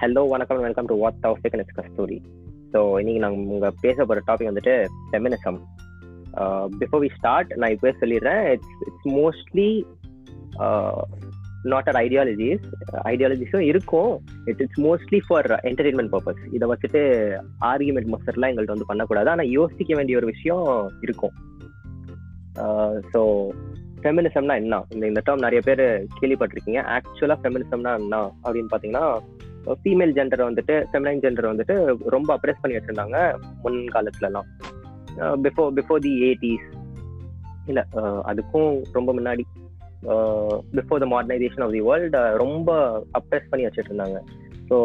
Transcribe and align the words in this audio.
Hello 0.00 0.20
வணக்கம் 0.28 0.60
welcome 0.64 0.86
to 0.90 0.94
what 1.00 1.16
Thoufiq 1.22 1.54
and 1.56 1.72
Kasthuri 1.78 2.16
so 2.72 2.78
இன்னைக்கு 3.00 3.22
நாங்கள் 3.24 3.50
உங்கள் 3.54 3.74
பேச 3.80 3.96
போகிற 4.04 4.20
டாபிக் 4.26 4.48
வந்துட்டு 4.50 4.74
ஃபெமினிசம் 5.08 5.58
பிஃபோர் 6.80 7.02
வி 7.04 7.10
ஸ்டார்ட் 7.16 7.50
நான் 7.56 7.70
இப்போ 7.70 7.92
சொல்லிடுறேன். 8.02 8.40
It's 8.52 8.72
it's 8.86 9.08
mostly 9.18 9.68
not 11.62 11.88
or 11.92 11.98
ideologies 12.04 12.64
ஐடியாலஜிஸும் 13.02 13.66
இருக்கும். 13.70 14.14
It 14.44 14.62
it's 14.64 14.80
mostly 14.80 15.20
for 15.26 15.48
entertainment 15.70 16.12
purpose 16.14 16.42
இதை 16.52 16.68
வச்சுட்டு 16.72 17.02
ஆர்குமெண்ட் 17.60 18.10
மஸ்டர்லாம் 18.14 18.52
எங்கள்கிட்ட 18.52 18.76
வந்து 18.76 18.90
பண்ணக்கூடாது. 18.92 19.30
ஆனால் 19.30 19.52
யோசிக்க 19.58 19.94
வேண்டிய 19.94 20.16
ஒரு 20.16 20.26
விஷயம் 20.26 20.66
இருக்கும். 21.00 21.36
Uh, 22.64 22.92
ஸோ 23.12 23.20
ஃபெமினிசம்னா 24.02 24.54
என்ன? 24.54 24.82
இந்த 24.90 25.04
இந்த 25.06 25.22
டேர்ம் 25.26 25.46
நிறைய 25.46 25.60
பேர் 25.68 25.84
கேள்விப்பட்டிருக்கீங்க. 26.20 26.82
ஆக்சுவலாக 26.96 27.38
ஃபெமினிசம்னா 27.42 27.94
என்ன? 28.02 28.16
அப்படின்னு 28.44 28.72
பார்த்தீங்கன்னா 28.72 29.06
ஃபீமேல் 29.82 30.14
ஜெண்டரை 30.16 30.44
வந்துட்டு 30.50 30.86
ஃபெமினைன் 30.92 31.22
ஜெண்டரை 31.24 31.48
வந்துட்டு 31.52 31.74
ரொம்ப 32.08 32.38
அப்ரெஸ் 32.38 32.60
பண்ணி 32.60 32.76
வச்சுருந்தாங்க 32.76 33.18
முன் 33.62 33.80
காலத்துலலாம் 33.94 34.48
பிஃபோர் 35.42 35.72
பிஃபோர் 35.78 35.98
தி 35.98 36.12
எயிட்டிஸ் 36.28 36.68
இல்லை 37.66 37.82
அதுக்கும் 38.22 38.82
ரொம்ப 38.92 39.12
முன்னாடி. 39.12 39.44
Before 40.76 41.02
the 41.02 41.06
modernisation 41.06 41.64
of 41.64 41.72
the 41.72 41.80
world 41.80 42.20
ரொம்ப 42.36 42.70
அப்ரெஸ் 43.18 43.50
பண்ணி 43.50 43.66
வச்சுட்டு 43.66 43.90
இருந்தாங்க 43.92 44.18
ஸோ 44.70 44.76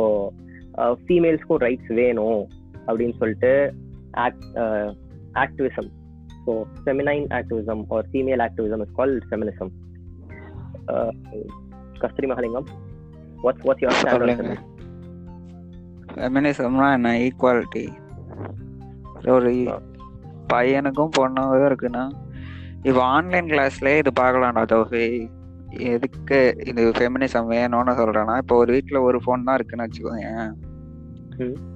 ஃபீமேல்ஸ்க்கும் 1.06 1.58
ரைட்ஸ் 1.58 1.92
வேணும் 1.94 2.42
அப்படின்னு 2.88 3.16
சொல்லிட்டு 3.20 3.74
act 4.12 4.46
activism 5.44 5.90
so 6.46 6.54
feminine 6.84 7.28
activism 7.32 7.84
or 7.90 8.10
female 8.12 8.44
activism 8.48 8.82
is 8.82 8.96
call 8.96 9.22
feminism 9.30 9.72
Kasthuri 12.00 12.28
Mahalingam. 12.32 12.68
What's 13.46 13.66
what's 13.68 13.84
your 13.84 13.98
stand 14.00 14.62
ஃபெமினிசம்னா 16.14 16.88
என்ன? 16.98 17.10
ஈக்குவாலிட்டி 17.24 17.86
ஒரு 19.36 19.50
பையனுக்கும் 20.54 21.16
பொண்ணுக்கும் 21.18 21.68
இருக்குன்னா 21.70 22.04
இப்போ 22.84 23.02
ஆன்லைன் 23.14 23.50
கிளாஸ்லேயே 23.52 24.02
இது 24.02 24.12
பார்க்கலாம்டா 24.20 24.64
தோஃபி 24.74 25.06
எதுக்கு 25.94 26.38
இது 26.66 26.82
ஃபெமினிசம் 26.98 27.50
வேணும்னு 27.54 27.94
சொல்றேன்னா 28.02 28.36
இப்போ 28.38 28.56
ஒரு 28.56 28.72
வீட்டில் 28.72 29.06
ஒரு 29.08 29.20
ஃபோன் 29.24 29.46
தான் 29.48 29.58
இருக்குன்னு 29.58 29.86
வச்சுக்கோங்க 29.88 30.30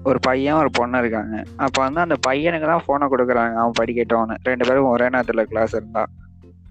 ஒரு 0.03 0.19
பையன் 0.19 0.59
ஒரு 0.59 0.69
பொண்ணு 0.77 0.97
இருக்காங்க. 0.97 1.35
அப்போ 1.57 1.79
வந்து 1.85 1.99
அந்த 2.03 2.15
பையனுக்கு 2.27 2.67
தான் 2.67 2.83
ஃபோனை 2.85 3.05
கொடுக்குறாங்க 3.13 3.55
அவன் 3.61 3.77
படிக்கட்டோன்னு 3.79 4.35
ரெண்டு 4.43 4.65
பேரும் 4.67 4.91
ஒரே 4.93 5.07
நேரத்தில் 5.09 5.47
கிளாஸ் 5.47 5.73
இருந்தா. 5.73 6.03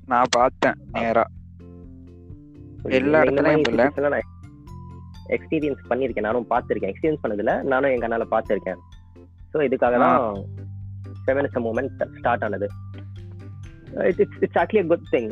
நான் 0.07 0.33
பார்த்தேன் 0.37 0.79
நேரா. 0.93 1.25
எல்லா 2.99 3.19
இடத்துலயும் 3.25 3.65
இல்லை. 3.73 3.87
எக்ஸ்பீரியன்ஸ் 5.37 5.83
பண்ணியிருக்கேன். 5.91 6.29
நானும் 6.29 6.49
பார்த்துருக்கேன். 6.53 6.93
எக்ஸ்பீரியன்ஸ் 6.93 7.23
பண்ணதில்ல 7.25 7.55
நானும் 7.73 7.93
எங்கள் 7.95 8.09
அண்ணால 8.09 8.27
பார்த்துருக்கேன். 8.35 8.81
ஸோ 9.53 9.59
இதுக்காக 9.69 9.99
தான் 10.05 10.21
ஃபெமினிசம் 11.25 11.67
மூமெண்ட் 11.69 12.03
ஸ்டார்ட் 12.19 12.45
ஆனது. 12.49 12.69
It's 14.09 14.39
it's 14.45 14.59
actually 14.63 14.83
good 14.91 15.09
thing 15.15 15.31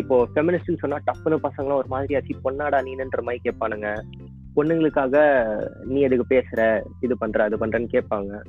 இப்போ 0.00 0.16
ஃபெமினிஸ்ட்னு 0.34 0.82
சொன்னா 0.84 0.98
டப்புனு 1.08 1.38
பசங்களும் 1.46 1.80
ஒரு 1.82 1.90
மாதிரி 1.94 2.16
ஆச்சு 2.18 2.36
பொண்ணாடா 2.46 2.80
நீன்ற 2.88 3.22
மாதிரி 3.28 3.42
கேட்பானுங்க. 3.46 3.90
பொண்ணுங்களுக்காக 4.56 5.16
நீ 5.92 5.98
எதுக்கு 6.06 6.26
பேசுற? 6.34 6.60
இது 7.06 7.14
பண்ற 7.22 7.44
அது 7.48 7.56
பண்றன்னு 7.62 7.94
கேட்பாங்க. 7.96 8.40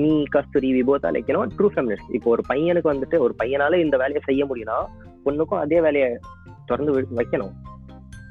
நீ 0.00 0.14
கஸ்தூரி 0.34 0.70
விபோத் 0.76 1.08
அழைக்கணும் 1.10 1.52
ட்ரூ 1.56 1.68
ஃபெமினிஸ்ட் 1.74 2.10
இப்போ 2.16 2.28
ஒரு 2.34 2.42
பையனுக்கு 2.50 2.92
வந்துட்டு 2.92 3.18
ஒரு 3.26 3.34
பையனால 3.42 3.78
இந்த 3.84 3.96
வேலையை 4.02 4.22
செய்ய 4.26 4.42
முடியும்னா 4.50 4.78
பொண்ணுக்கும் 5.26 5.62
அதே 5.64 5.78
வேலையை 5.86 6.08
தொடர்ந்து 6.70 6.92
வைக்கணும். 7.20 7.54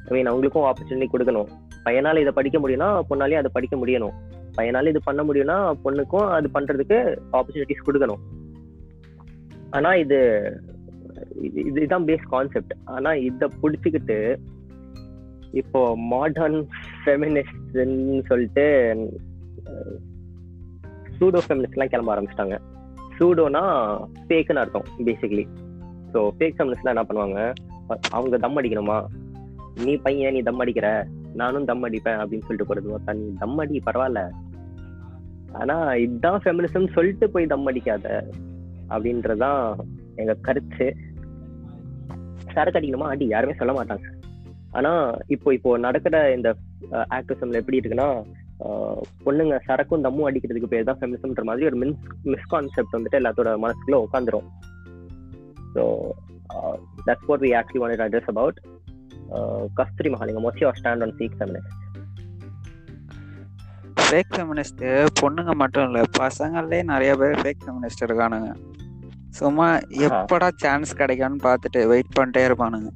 ஐ 0.08 0.10
மீன் 0.14 0.30
அவங்களுக்கும் 0.30 0.66
ஆப்பர்ச்சுனிட்டி 0.68 1.08
கொடுக்கணும். 1.12 1.50
பையனால 1.86 2.22
இதை 2.24 2.32
படிக்க 2.38 2.58
முடியும்னா 2.62 2.88
பொண்ணாலேயும் 3.10 3.42
அதை 3.42 3.52
படிக்க 3.56 3.76
முடியணும். 3.82 4.14
பையனால 4.58 4.90
இது 4.92 5.00
பண்ண 5.08 5.20
முடியும்னா 5.28 5.58
பொண்ணுக்கும் 5.84 6.28
அது 6.36 6.48
பண்றதுக்கு 6.56 6.98
ஆப்பர்ச்சுனிட்டிஸ் 7.38 7.86
கொடுக்கணும். 7.88 8.22
ஆனா 9.78 9.92
இது 10.04 10.18
இதுதான் 11.68 12.04
பேஸ் 12.08 12.26
கான்செப்ட் 12.34 12.74
ஆனா 12.96 13.10
இத 13.28 13.48
பிடிச்சிக்கிட்டு 13.62 14.18
இப்போ 15.60 15.80
மாடர்ன் 16.12 16.60
ஃபெமினிஸ்ட்னு 17.02 18.22
சொல்லிட்டு 18.30 18.64
சூடோ 21.16 21.40
ஃபெமினிஸ்ட்லாம் 21.46 21.92
கிளம்ப 21.92 22.12
ஆரம்பிச்சிட்டாங்க. 22.14 22.56
சூடோனா 23.16 23.62
ஃபேக்குன்னு 24.28 24.62
அர்த்தம் 24.62 24.88
பேசிக்கலி 25.08 25.44
ஸோ 26.12 26.20
ஃபேக் 26.38 26.56
ஃபெமினிஸ்ட்லாம் 26.56 26.94
என்ன 26.94 27.04
பண்ணுவாங்க? 27.08 27.40
அவங்க 28.16 28.36
தம் 28.44 28.58
அடிக்கணுமா? 28.60 28.98
நீ 29.82 29.92
பையன் 30.04 30.34
நீ 30.36 30.40
தம் 30.48 30.60
அடிக்கிற. 30.62 30.88
நானும் 31.40 31.68
தம் 31.68 31.84
அடிப்பேன் 31.86 32.20
அப்படின்னு 32.22 32.46
சொல்லிட்டு 32.46 32.68
போறது 32.68 32.92
ஒருத்தா 32.94 33.14
நீ 33.20 33.26
தம் 33.42 33.60
அடி 33.62 33.82
பரவாயில்ல. 33.86 34.20
ஆனா 35.60 35.76
இதுதான் 36.04 36.42
ஃபெமினிசம் 36.42 36.94
சொல்லிட்டு 36.96 37.26
போய் 37.34 37.52
தம் 37.52 37.68
அடிக்காத 37.70 38.06
அப்படின்றதான் 38.94 39.62
எங்க 40.22 40.34
கருத்து. 40.48 40.86
சரக்கு 42.54 42.78
அடிக்கணுமா 42.78 43.10
அடி 43.12 43.26
யாருமே 43.34 43.56
சொல்ல 43.60 43.72
மாட்டாங்க. 43.78 44.06
ஆனா 44.78 44.92
இப்போ 45.34 45.48
இப்போ 45.56 45.70
நடக்கிற 45.86 46.16
இந்த 46.36 46.48
ஆக்டிவிசம்ல 47.16 47.60
எப்படி 47.62 47.80
இருக்குன்னா 47.80 48.08
பொண்ணுங்க 49.26 49.54
சரக்கும் 49.66 50.04
தம்மும் 50.06 50.28
அடிக்கிறதுக்கு 50.28 50.70
பேர் 50.72 50.86
தான் 50.88 50.98
ஃபெமினிசம்ன்ற 50.98 51.42
மாதிரி 51.48 51.68
ஒரு 51.70 51.76
மின் 51.82 51.96
மிஸ்கான்செப்ட் 52.34 52.96
வந்துட்டு 52.96 53.20
எல்லாத்தோட 53.20 53.50
மனசுக்குள்ள 53.64 53.98
உட்காந்துரும் 54.06 54.48
so 55.74 55.82
that's 57.06 57.28
what 57.30 57.44
we 57.46 57.50
actually 57.60 57.82
want 57.82 58.04
address 58.06 58.30
about 58.34 58.58
Kasthuri 59.78 60.10
Mahalingam 60.14 60.46
what's 60.46 60.62
your 60.64 60.78
stand 60.80 61.04
on 61.06 61.14
fake 61.18 61.36
feminist 61.38 61.72
fake 64.06 64.34
feminist 64.36 64.82
பொண்ணுங்க 65.20 65.52
மட்டும் 65.62 65.86
இல்லை 65.88 66.02
பசங்களே 66.18 66.80
நிறைய 66.92 67.12
பேர் 67.20 67.40
ஃபேக் 67.42 67.62
ஃபெமினிஸ்ட் 67.66 68.04
இருக்கானுங்க. 68.06 68.50
சும்மா 69.38 69.66
எப்படா 70.06 70.48
சான்ஸ் 70.64 70.92
கிடைக்கும்னு 71.00 71.40
பார்த்துட்டு 71.46 71.80
வெயிட் 71.92 72.12
பண்ணிட்டே 72.18 72.42
இருப்பானுங்க. 72.48 72.90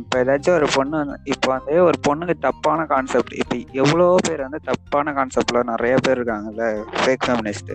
இப்போ 0.00 0.16
ஏதாச்சும் 0.22 0.56
ஒரு 0.58 0.68
பொண்ணு 0.74 0.98
இப்போ 1.32 1.48
வந்து 1.54 1.74
ஒரு 1.88 1.98
பொண்ணுக்கு 2.06 2.34
தப்பான 2.46 2.86
கான்செப்ட் 2.92 3.34
இப்போ 3.42 3.56
எவ்வளோ 3.82 4.06
பேர் 4.26 4.44
வந்து 4.46 4.60
தப்பான 4.70 5.12
கான்செப்ட்ல 5.18 5.62
நிறைய 5.72 5.94
பேர் 6.04 6.18
இருக்காங்கல்ல 6.18 6.66
ஃபேக் 7.02 7.26
ஃபெமினிஸ்ட் 7.26 7.72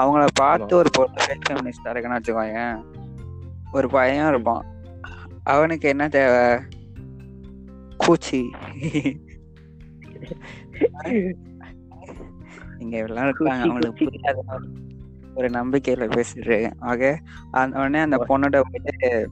அவங்கள 0.00 0.24
பார்த்து 0.42 0.76
ஒரு 0.80 0.90
பொண்ணு 0.98 1.24
ஃபேக் 1.26 1.46
ஃபெமினிஸ்ட் 1.48 1.88
இருக்குன்னு 1.92 2.18
வச்சுக்கோங்க 2.18 2.62
ஒரு 3.78 3.88
பையன் 3.88 4.30
இருப்பான். 4.32 4.64
அவனுக்கு 5.42 5.88
என்ன 5.88 6.08
தேவை? 6.08 6.64
கூச்சி 8.06 8.42
இங்க 12.78 12.96
எல்லாம் 12.96 13.24
இருக்காங்க. 13.24 13.62
அவனுக்கு 13.62 14.04
புரியாத 14.04 14.42
ஒரு 15.34 15.48
நம்பிக்கையில 15.48 16.06
பேசிட்டு. 16.14 16.72
ஆக 16.78 17.18
அந்த 17.50 17.78
உடனே 17.78 17.98
அந்த 17.98 18.16
பொண்ணோட 18.16 18.60
போயிட்டு 18.70 19.30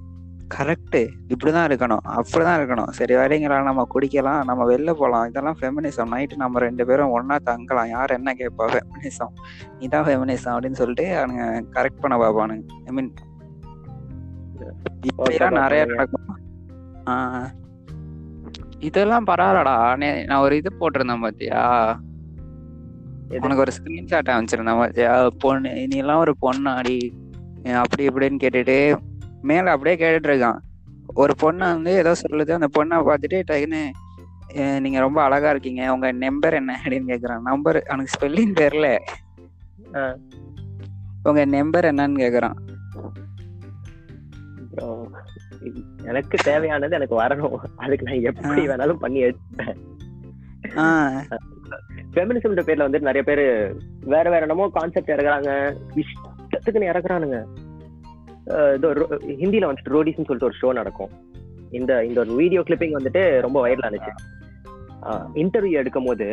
கரெக்ட் 0.55 1.01
இப்படிதான் 1.29 1.67
இருக்கணும். 1.69 2.05
அப்படிதான் 2.07 2.61
இருக்கணும். 2.61 2.89
சரி 2.89 3.15
வரீங்களா 3.15 3.63
நம்ம 3.63 3.87
குடிக்கலாம். 3.95 4.45
நம்ம 4.45 4.71
வெளில 4.71 4.87
போகலாம் 4.87 5.29
இதெல்லாம் 5.29 5.57
ஃபெமினிசம் 5.61 6.13
நைட்டு 6.15 6.37
நம்ம 6.37 6.59
ரெண்டு 6.59 6.87
பேரும் 6.87 7.15
ஒன்னா 7.17 7.37
தங்கலாம். 7.37 7.89
யார் 7.89 8.11
என்ன 8.11 8.33
கேட்பா? 8.33 8.65
ஃபெமினிசம் 8.75 9.35
இதான் 9.79 10.07
ஃபெமினிசம் 10.07 10.55
அப்படின்னு 10.55 10.81
சொல்லிட்டு 10.83 11.07
அவனுங்க 11.17 11.65
கரெக்ட் 11.73 12.01
பண்ண 12.01 12.17
பார்ப்பானுங்க 12.17 12.67
ஐ 12.87 12.93
மீன் 12.93 13.15
இப்படிலாம் 15.07 15.61
நிறைய 15.61 15.85
நடக்கும். 15.85 16.29
இதெல்லாம் 18.79 19.27
பரவாயில்லடா. 19.27 20.25
நான் 20.25 20.43
ஒரு 20.43 20.57
இது 20.57 20.71
போட்டிருந்தேன் 20.81 21.21
பாத்தியா? 21.21 22.01
உனக்கு 23.29 23.59
ஒரு 23.59 23.73
ஸ்கிரீன்ஷாட் 23.79 24.29
அமைச்சிருந்தேன் 24.29 24.79
பாத்தியா? 24.79 25.29
பொண்ணு 25.39 25.87
நீ 25.87 25.97
எல்லாம் 25.97 26.19
ஒரு 26.19 26.35
பொண்ணாடி. 26.43 27.11
அப்படி 27.75 28.07
இப்படின்னு 28.07 28.39
கேட்டுட்டு 28.39 28.97
மேல 29.43 29.71
அப்படியே 29.71 29.97
கேட்டுட்டு 30.01 30.31
இருக்கான். 30.33 30.59
ஒரு 31.15 31.35
பொண்ணை 31.43 31.59
வந்து 31.59 31.91
ஏதோ 31.93 32.13
சொல்லுது. 32.29 32.59
அந்த 32.59 32.69
பொண்ணை 32.79 32.99
பார்த்துட்டு 33.09 33.43
டக்குன்னு 33.51 34.81
நீங்க 34.81 34.99
ரொம்ப 35.01 35.23
அழகா 35.23 35.51
இருக்கீங்க. 35.51 35.93
உங்க 35.93 36.13
நம்பர் 36.13 36.55
என்ன? 36.55 36.81
அப்படின்னு 36.85 37.11
கேக்குறான். 37.13 37.41
நம்பர் 37.41 37.83
அவனுக்கு 37.83 38.15
ஸ்பெல்லிங் 38.15 38.57
தெரியல. 38.61 38.99
உங்க 41.23 41.45
நம்பர் 41.45 41.85
என்னன்னு 41.85 42.21
கேக்குறான். 42.25 42.59
எனக்கு 46.11 46.37
தேவையானது 46.49 46.99
எனக்கு 46.99 47.17
வரணும். 47.23 47.57
அதுக்கு 47.85 48.09
நான் 48.09 48.27
எப்படி 48.31 48.63
வேணாலும் 48.69 49.03
பண்ணி 49.05 49.21
எடுப்பேன் 49.27 49.79
ஃபெமினிசம்ன்ற 52.15 52.63
பேர்ல 52.67 52.87
வந்து 52.87 53.01
நிறைய 53.09 53.23
பேர் 53.29 53.45
வேற 54.13 54.25
வேற 54.33 54.41
என்னமோ 54.41 54.65
கான்செப்ட் 54.77 55.13
இறக்குறாங்க. 55.15 55.51
இஷ்டத்துக்குன்னு 56.01 56.91
இறக்குறானுங்க. 56.93 57.39
ஹிந்தில 59.43 59.69
வந்துட்டு 59.69 59.95
ரோடிஸ்னு 59.97 60.27
சொல்லிட்டு 60.29 60.49
ஒரு 60.51 60.59
ஷோ 60.63 60.71
நடக்கும். 60.79 61.13
இந்த 61.79 61.93
இந்த 62.09 62.19
ஒரு 62.25 62.33
வீடியோ 62.41 62.61
கிளிப்பிங் 62.61 62.97
வந்துட்டு 62.99 63.23
ரொம்ப 63.47 63.59
வைரல் 63.67 63.87
ஆனிச்சு. 63.89 64.13
இன்டர்வியூ 65.43 65.77
எடுக்கும் 65.83 66.09
போது 66.09 66.27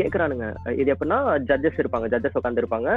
கேக்குறானுங்க. 0.00 0.46
இது 0.80 0.88
எப்படின்னா 0.94 1.18
ஜட்ஜஸ் 1.50 1.80
இருப்பாங்க 1.82 2.08
ஜட்ஜஸ் 2.14 2.38
உட்காந்து 2.40 2.62
இருப்பாங்க 2.62 2.90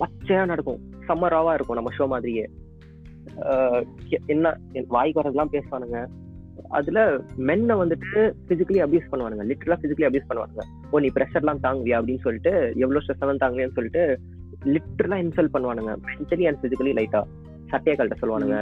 பச்சையா 0.00 0.44
நடக்கும். 0.52 0.80
செம்ம 1.08 1.30
ராவா 1.34 1.52
இருக்கும் 1.56 1.78
நம்ம 1.78 1.92
ஷோ 1.98 2.06
மாதிரியே. 2.12 2.44
என்ன 4.26 4.56
வாய்க்கு 4.88 5.20
வரதெல்லாம் 5.20 5.52
பேசுவானுங்க. 5.52 6.06
அதுல 6.68 7.16
மென்னை 7.36 7.74
வந்துட்டு 7.82 8.20
பிசிக்கலி 8.48 8.78
அபியூஸ் 8.84 9.10
பண்ணுவானுங்க. 9.12 9.44
லிட்டரலா 9.50 9.76
பிசிக்கலி 9.82 10.06
அபியூஸ் 10.08 10.28
பண்ணுவானுங்க. 10.28 10.64
ஓ 10.90 10.98
நீ 10.98 11.10
ப்ரெஷர்லாம் 11.14 11.62
தாங்குவியா? 11.66 11.98
அப்படின்னு 12.00 12.24
சொல்லிட்டு 12.26 12.72
எவ்வளவு 12.76 13.04
ஸ்ட்ரெஸ் 13.04 13.24
எல்லாம் 13.26 13.42
தாங்குவியான்னு 13.44 13.76
சொல்லிட்டு 13.78 14.20
லிட்டரலா 14.64 15.18
இன்சல்ட் 15.24 15.54
பண்ணுவானுங்க. 15.54 15.94
மென்டலி 16.06 16.46
அண்ட் 16.46 16.62
பிசிக்கலி 16.62 16.92
லைட்டா 16.98 17.22
சட்டையை 17.68 18.06
கழட்ட 18.06 18.12
சொல்லுவானுங்க. 18.22 18.58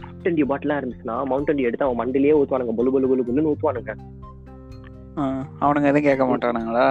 மவுண்டன் 0.00 0.34
டியூ 0.34 0.46
பாட்டிலாம் 0.50 0.80
இருந்துச்சுன்னா 0.80 1.14
மவுண்டன் 1.24 1.56
டியூ 1.56 1.68
எடுத்து 1.70 1.86
அவன் 1.86 2.00
மண்டிலேயே 2.00 2.34
ஊத்துவானுங்க. 2.40 2.74
பொலு 2.80 2.92
பொலு 2.92 3.08
பொலு 3.08 3.24
பொலுன்னு 3.28 3.52
ஊத்துவானுங்க. 3.52 3.94
அவனுங்க 5.60 5.88
எதுவும் 5.90 6.08
கேட்க 6.08 6.24
மாட்டானுங்களா? 6.24 6.88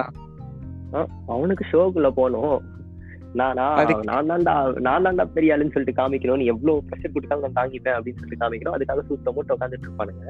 அவனுக்கு 1.28 1.66
ஷோக்குள்ள 1.72 2.10
போகணும். 2.20 2.76
நானா 3.34 3.66
நான் 4.06 4.30
தான்டா 4.30 4.54
நான் 4.82 5.06
தான்டா 5.06 5.26
பெரிய 5.34 5.54
ஆளுன்னு 5.54 5.74
சொல்லிட்டு 5.74 6.00
காமிக்கணும் 6.00 6.40
நீ 6.40 6.48
எவ்வளவு 6.52 6.86
ப்ரெஷர் 6.88 7.14
கொடுத்தாலும் 7.14 7.46
நான் 7.46 7.60
தாங்கிப்பேன் 7.60 7.98
அப்படின்னு 7.98 8.20
சொல்லிட்டு 8.20 8.44
காமிக்கணும் 8.44 8.76
அதுக்காக 8.78 9.04
சுத்த 9.08 9.32
மூட்டை 9.32 9.56
உட்காந்துட்டு 9.56 9.88
இருப்பானுங்க 9.88 10.26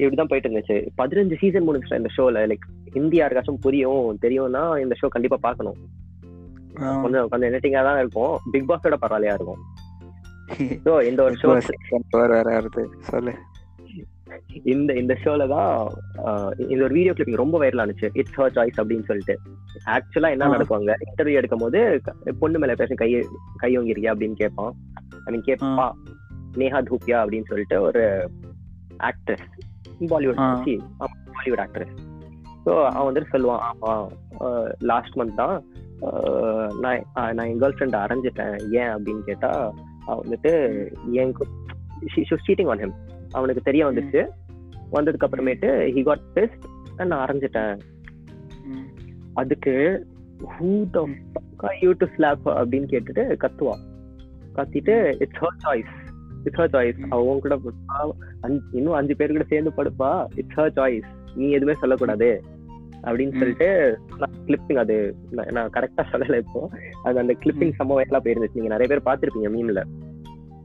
இப்படிதான் 0.00 0.30
போயிட்டு 0.30 0.48
இருந்துச்சு 0.48 0.76
பதினஞ்சு 0.98 1.38
சீசன் 1.40 1.66
முடிஞ்சுட்டேன் 1.66 2.02
இந்த 2.02 2.12
ஷோல 2.14 2.44
லைக் 2.46 2.66
ஹிந்தி 2.94 3.18
யாருக்காச்சும் 3.18 3.62
புரியும் 3.64 4.20
தெரியும்னா 4.22 4.62
இந்த 4.84 4.96
ஷோ 5.00 5.08
கண்டிப்பா 5.08 5.38
பார்க்கணும் 5.42 5.80
ஆ. 6.78 6.88
கொஞ்சம் 7.02 7.28
கொஞ்சம் 7.28 7.52
நெட்டிங்கா 7.52 7.82
தான் 7.84 8.00
இருக்கும் 8.00 8.34
பிக் 8.50 8.68
பாஸோட 8.70 8.96
பரவாயில்லையா 9.02 9.36
இருக்கும் 9.36 9.62
ஸோ 10.84 10.92
இந்த 11.06 11.20
ஒரு 11.22 11.36
ஷோ 11.38 11.50
வேற 12.24 12.48
வருது 12.50 12.82
சொல்லு 13.08 13.32
இந்த 14.72 14.90
இந்த 14.94 15.14
ஷோல 15.22 15.46
தான் 15.48 15.70
இந்த 16.64 16.80
ஒரு 16.84 16.94
வீடியோ 16.94 17.12
கிளிப்பிங் 17.12 17.42
ரொம்ப 17.42 17.56
வைரல் 17.58 17.82
ஆனிச்சு. 17.82 18.08
இட்ஸ் 18.12 18.38
ஹர் 18.38 18.54
சாய்ஸ் 18.56 18.80
அப்படின்னு 18.82 19.08
சொல்லிட்டு. 19.10 19.34
ஆக்சுவலா 19.94 20.30
என்ன. 20.34 20.48
நடக்குவாங்க? 20.54 20.94
இன்டர்வியூ 21.06 21.38
எடுக்கும் 21.40 21.64
போது 21.64 21.80
பொண்ணு 22.40 22.58
மேல 22.58 22.74
பேச 22.74 22.94
கை 22.94 23.10
கை 23.56 23.72
ஓங்கிருக்கியா 23.78 24.14
அப்படின்னு 24.14 24.40
கேட்பான் 24.42 24.74
மீன் 25.26 25.46
கேட்பா 25.48 25.86
நேஹா 26.58 26.80
தூப்பியா 26.88 27.18
அப்படின்னு 27.22 27.48
சொல்லிட்டு 27.48 27.78
ஒரு 27.82 28.02
actress 29.10 29.46
Bollywood. 30.10 30.40
Bollywood 31.36 31.62
actress 31.64 31.94
so 32.66 32.72
அவன் 32.88 33.08
வந்துட்டு 33.08 33.32
சொல்லுவான் 33.34 33.64
ஆமா 33.68 33.92
லாஸ்ட் 34.82 35.18
மந்த் 35.18 35.40
தான் 35.42 35.56
நான் 36.80 37.04
நான் 37.36 37.48
என் 37.50 37.60
கேர்ள் 37.62 37.76
ஃப்ரெண்ட் 37.76 38.00
அரைஞ்சிட்டேன் 38.02 38.56
ஏன்? 38.80 38.92
அப்படின்னு 38.94 39.22
கேட்டா 39.24 39.50
அவன் 40.06 40.22
வந்துட்டு 40.24 40.52
என் 41.20 41.34
சீட்டிங் 42.46 42.70
ஆன் 42.74 42.82
ஹிம் 42.84 42.96
அவனுக்கு 43.30 43.62
தெரிய 43.62 43.86
வந்துச்சு. 43.86 44.28
வந்ததுக்கு 44.92 45.24
அப்புறமேட்டு 45.26 45.66
ஹி 45.66 46.04
காட் 46.04 46.32
பெஸ்ட் 46.34 46.64
நான் 46.96 47.28
அரைஞ்சிட்டேன். 47.28 47.78
அதுக்கு 49.34 50.06
who 50.60 50.90
the 50.90 51.08
you 51.80 51.92
to 51.98 52.06
slap 52.16 52.48
அப்படின்னு 52.48 52.84
கேட்டுட்டு 52.84 53.36
கத்துவா. 53.36 53.74
கத்திட்டு 54.54 55.14
it's 55.18 55.40
her 55.40 55.66
choice 55.66 56.14
it's 56.44 56.58
her 56.58 56.76
choice. 56.76 57.04
அவன் 57.08 57.40
கூட 57.40 57.60
இன்னும் 58.72 58.92
அஞ்சு 58.92 59.16
பேர் 59.16 59.30
கூட 59.30 59.44
சேர்ந்து 59.44 59.72
படுப்பா. 59.76 60.26
இட்ஸ் 60.34 60.56
ஹர் 60.56 60.78
சாய்ஸ் 60.78 61.02
நீ 61.34 61.50
எதுவுமே 61.50 61.78
சொல்லக்கூடாது. 61.80 62.42
அப்படின்னு. 63.02 63.38
சொல்லிட்டு 63.38 63.98
கிளிப்பிங் 64.46 64.76
அது 64.76 65.16
நான்- 65.32 65.68
கரெக்டா 65.72 66.04
சொல்லல 66.12 66.36
இப்போ. 66.36 66.70
அது 67.02 67.18
அந்த 67.18 67.36
கிளிப்பிங் 67.44 67.72
செம்ம 67.78 67.92
வயலா 67.92 68.20
போயிருந்துச்சு. 68.20 68.54
நீங்க 68.54 68.76
நிறைய 68.76 69.00
பேர் 69.00 69.02
பார்த்திருப்பீங்க 69.02 69.46
மீம்ல 69.46 69.82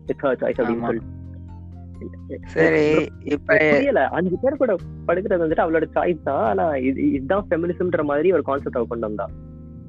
இட்ஸ் 0.05 0.23
ஹர் 0.23 0.43
சாய்ஸ் 0.43 0.65
அப்படின்னு. 0.65 0.79
சொல்லிட்டு. 0.79 1.19
சரி. 2.45 3.09
இப்ப 3.23 3.57
புரியல. 3.57 4.07
அஞ்சு 4.07 4.37
பேர் 4.41 4.57
கூட 4.57 4.75
படுக்கிறது 5.07 5.43
வந்துட்டு 5.45 5.65
அவளோட 5.65 5.87
சாய்ஸ் 5.95 6.23
தான். 6.23 6.43
ஆனா 6.43 6.75
இது 6.75 7.11
இதுதான் 7.11 7.45
ஃபெமினிசம்ன்ற 7.49 8.03
மாதிரி 8.03 8.33
ஒரு 8.33 8.41
கான்செப்ட் 8.41 8.75
அவ 8.75 8.85
கொண்டு 8.89 9.07
வந்தா. 9.07 9.27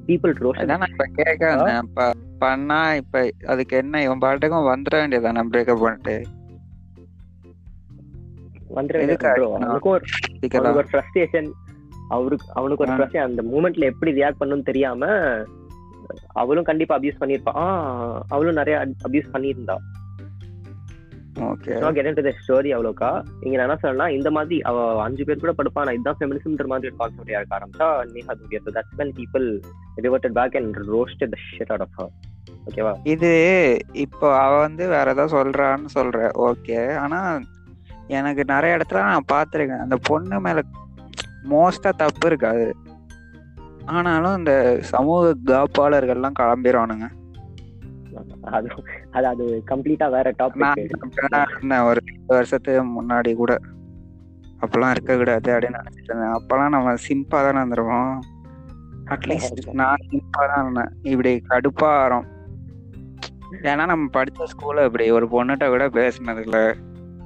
பீப்புள் 0.07 0.33
ரோஷன் 0.45 0.65
நான் 0.65 0.89
இப்ப 0.89 1.05
கேட்க 1.13 1.55
வந்தேன் 1.55 1.91
பண்ணா 2.37 2.93
இப்ப 2.93 3.31
அதுக்கு 3.47 3.77
என்ன 3.77 4.01
இவன் 4.03 4.19
பாட்டுக்கும் 4.19 4.69
வந்துட 4.73 4.95
வேண்டியதானே 5.01 5.43
பிரேக்கப் 5.51 5.83
பண்ணிட்டு? 5.83 6.15
ஒரு 10.71 10.87
ஃப்ரஸ்ட்ரேஷன் 10.91 11.49
அவருக்கு 12.07 12.45
அவனுக்கு 12.53 12.83
ஒரு. 12.83 12.93
ஃப்ரஸ்ட் 12.93 13.17
அந்த 13.17 13.43
மூமெண்ட்ல 13.43 13.83
எப்படி 13.83 14.11
ரியாக்ட் 14.11 14.39
பண்ணணும்னு 14.39 14.63
தெரியாம 14.63 15.09
அவளும் 16.33 16.63
கண்டிப்பா 16.63 16.99
அபியூஸ் 16.99 17.19
பண்ணிருப்பா 17.19 17.51
ஆ 17.55 17.65
அவளும் 18.27 18.53
நிறைய 18.53 18.87
அபியூஸ் 19.07 19.33
பண்ணியிருந்தா. 19.33 19.75
ஸ்டோரி 22.43 22.69
அவ்வளோக்கா. 22.75 23.23
இங்க 23.41 23.63
என்ன 23.63 24.09
இந்த 24.09 24.31
மாதிரி 24.31 24.61
அவ 24.61 25.03
அஞ்சு 25.03 25.23
பேர் 25.23 25.39
கூட 25.39 25.53
படுப்பா 25.57 25.83
நான் 25.83 25.93
இதுதான் 25.93 26.17
ஃபெமினிசம்ன்ற 26.19 26.65
மாதிரி 26.65 26.93
ஒரு 26.93 26.95
கான்செப்ட் 26.95 27.29
இருக்க 27.29 27.59
ஆரம்பிச்சா 27.59 27.87
Neha 28.13 28.33
Dhupia 28.41 28.61
so 28.65 28.73
that's 28.77 28.97
and 30.55 30.77
roasted 30.77 31.31
the 31.31 31.37
shit 31.47 31.71
out 31.71 31.79
of 31.79 31.89
her. 31.97 32.09
ஓகேவா 32.69 32.97
இது 33.03 33.31
இப்போ 33.91 34.37
அவ 34.37 34.59
வந்து 34.59 34.87
வேற 34.87 35.11
ஏதாவது 35.11 35.35
சொல்றான்னு 35.37 35.85
சொல்ற 35.93 36.29
ஓகே 36.49 36.95
ஆனா 36.95 37.39
எனக்கு 38.07 38.43
நிறைய 38.45 38.77
இடத்துல 38.77 39.03
நான் 39.09 39.31
பார்த்துருக்கேன். 39.33 39.83
அந்த 39.85 39.97
பொண்ணு 40.03 40.39
மேல 40.39 40.61
மோஸ்டா 41.49 41.89
தப்பு 41.89 42.27
இருக்காது. 42.27 42.75
ஆனாலும் 43.85 44.37
இந்த 44.37 44.79
சமூக 44.81 45.33
காப்பாளர்கள்லாம் 45.45 46.39
கிளம்பிடுவானுங்க 46.39 47.07
அது 48.57 48.67
அது 49.11 49.27
அது 49.27 49.45
கம்ப்ளீட்டா 49.71 50.07
வேற 50.11 50.33
டாபிக் 50.39 51.85
ஒரு 51.89 52.01
ரெண்டு 52.09 52.33
வருஷத்துக்கு 52.35 52.83
முன்னாடி 52.97 53.31
கூட 53.35 53.53
அப்பெல்லாம் 54.61 54.93
இருக்கக்கூடாது 54.95 55.49
அப்படின்னு 55.53 55.79
நினைச்சிட்டு 55.79 56.11
இருந்தேன். 56.11 56.35
அப்பெல்லாம் 56.37 56.75
நம்ம 56.75 56.93
சிம்பா 57.07 57.39
தானே 57.45 57.59
இருந்துருவோம் 57.61 58.13
அட்லீஸ்ட் 59.05 59.61
நான் 59.71 60.05
சிம்பா 60.11 60.43
தான் 60.51 60.61
இருந்தேன். 60.61 60.91
இப்படி 61.03 61.31
கடுப்பா 61.49 61.89
வரும். 62.01 62.27
ஏன்னா 63.71 63.85
நம்ம 63.85 64.05
படிச்ச 64.13 64.45
ஸ்கூல்ல 64.53 64.85
இப்படி 64.85 65.05
ஒரு 65.11 65.25
பொண்ணுகிட்ட 65.25 65.67
கூட 65.67 65.87
பேசினது 65.87 66.39
இல்ல 66.39 66.59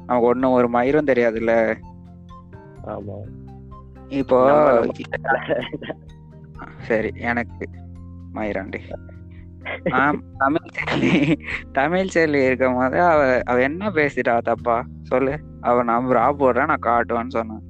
நமக்கு 0.06 0.28
ஒண்ணும் 0.28 0.52
ஒரு 0.52 0.70
மயிரும் 0.70 1.10
தெரியாதுல்ல. 1.12 1.54
ஆமா. 2.86 3.18
இப்போ 4.10 4.40
சரி 6.88 7.12
எனக்கு 7.16 7.66
மயிராண்டி. 8.34 8.80
தமிழ் 10.38 10.62
செல்வி 10.72 11.40
தமிழ் 11.72 12.06
செல்வி 12.06 12.44
இருக்கும் 12.44 12.76
போது 12.76 13.02
அவ 13.02 13.42
அவ 13.44 13.62
என்ன 13.62 13.90
பேசிட்டா 13.90 14.42
தப்பா? 14.42 14.86
சொல்லு. 15.04 15.40
அவ 15.62 15.84
நான் 15.84 16.06
ரா 16.06 16.10
போடுறேன் 16.10 16.66
நான் 16.66 16.82
காட்டுவேன்னு 16.82 17.28
சொன்னேன். 17.28 17.62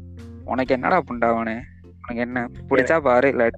உனக்கு 0.45 0.73
என்னடா 0.73 0.97
புண்டாவனு 0.97 1.61
உனக்கு 1.81 2.15
என்ன? 2.15 2.49
பிடிச்சா 2.69 2.99
பாரு 2.99 3.29
இல்ல 3.29 3.49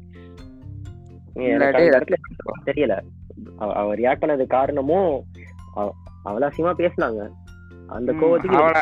எனக்கு 1.33 1.77
அந்த 1.77 1.99
இடத்துல 1.99 2.13
தெரியல. 2.65 3.01
அவ- 3.57 3.95
ரியாக்ட் 3.95 4.17
பண்ணது 4.21 4.47
காரணமும் 4.47 5.23
அவ- 5.73 5.95
அவள 6.25 6.47
அசிங்கமா 6.51 6.57
பேசினாங்க. 6.57 7.29
அந்த 7.87 8.11
கோவத்துக்கு 8.11 8.79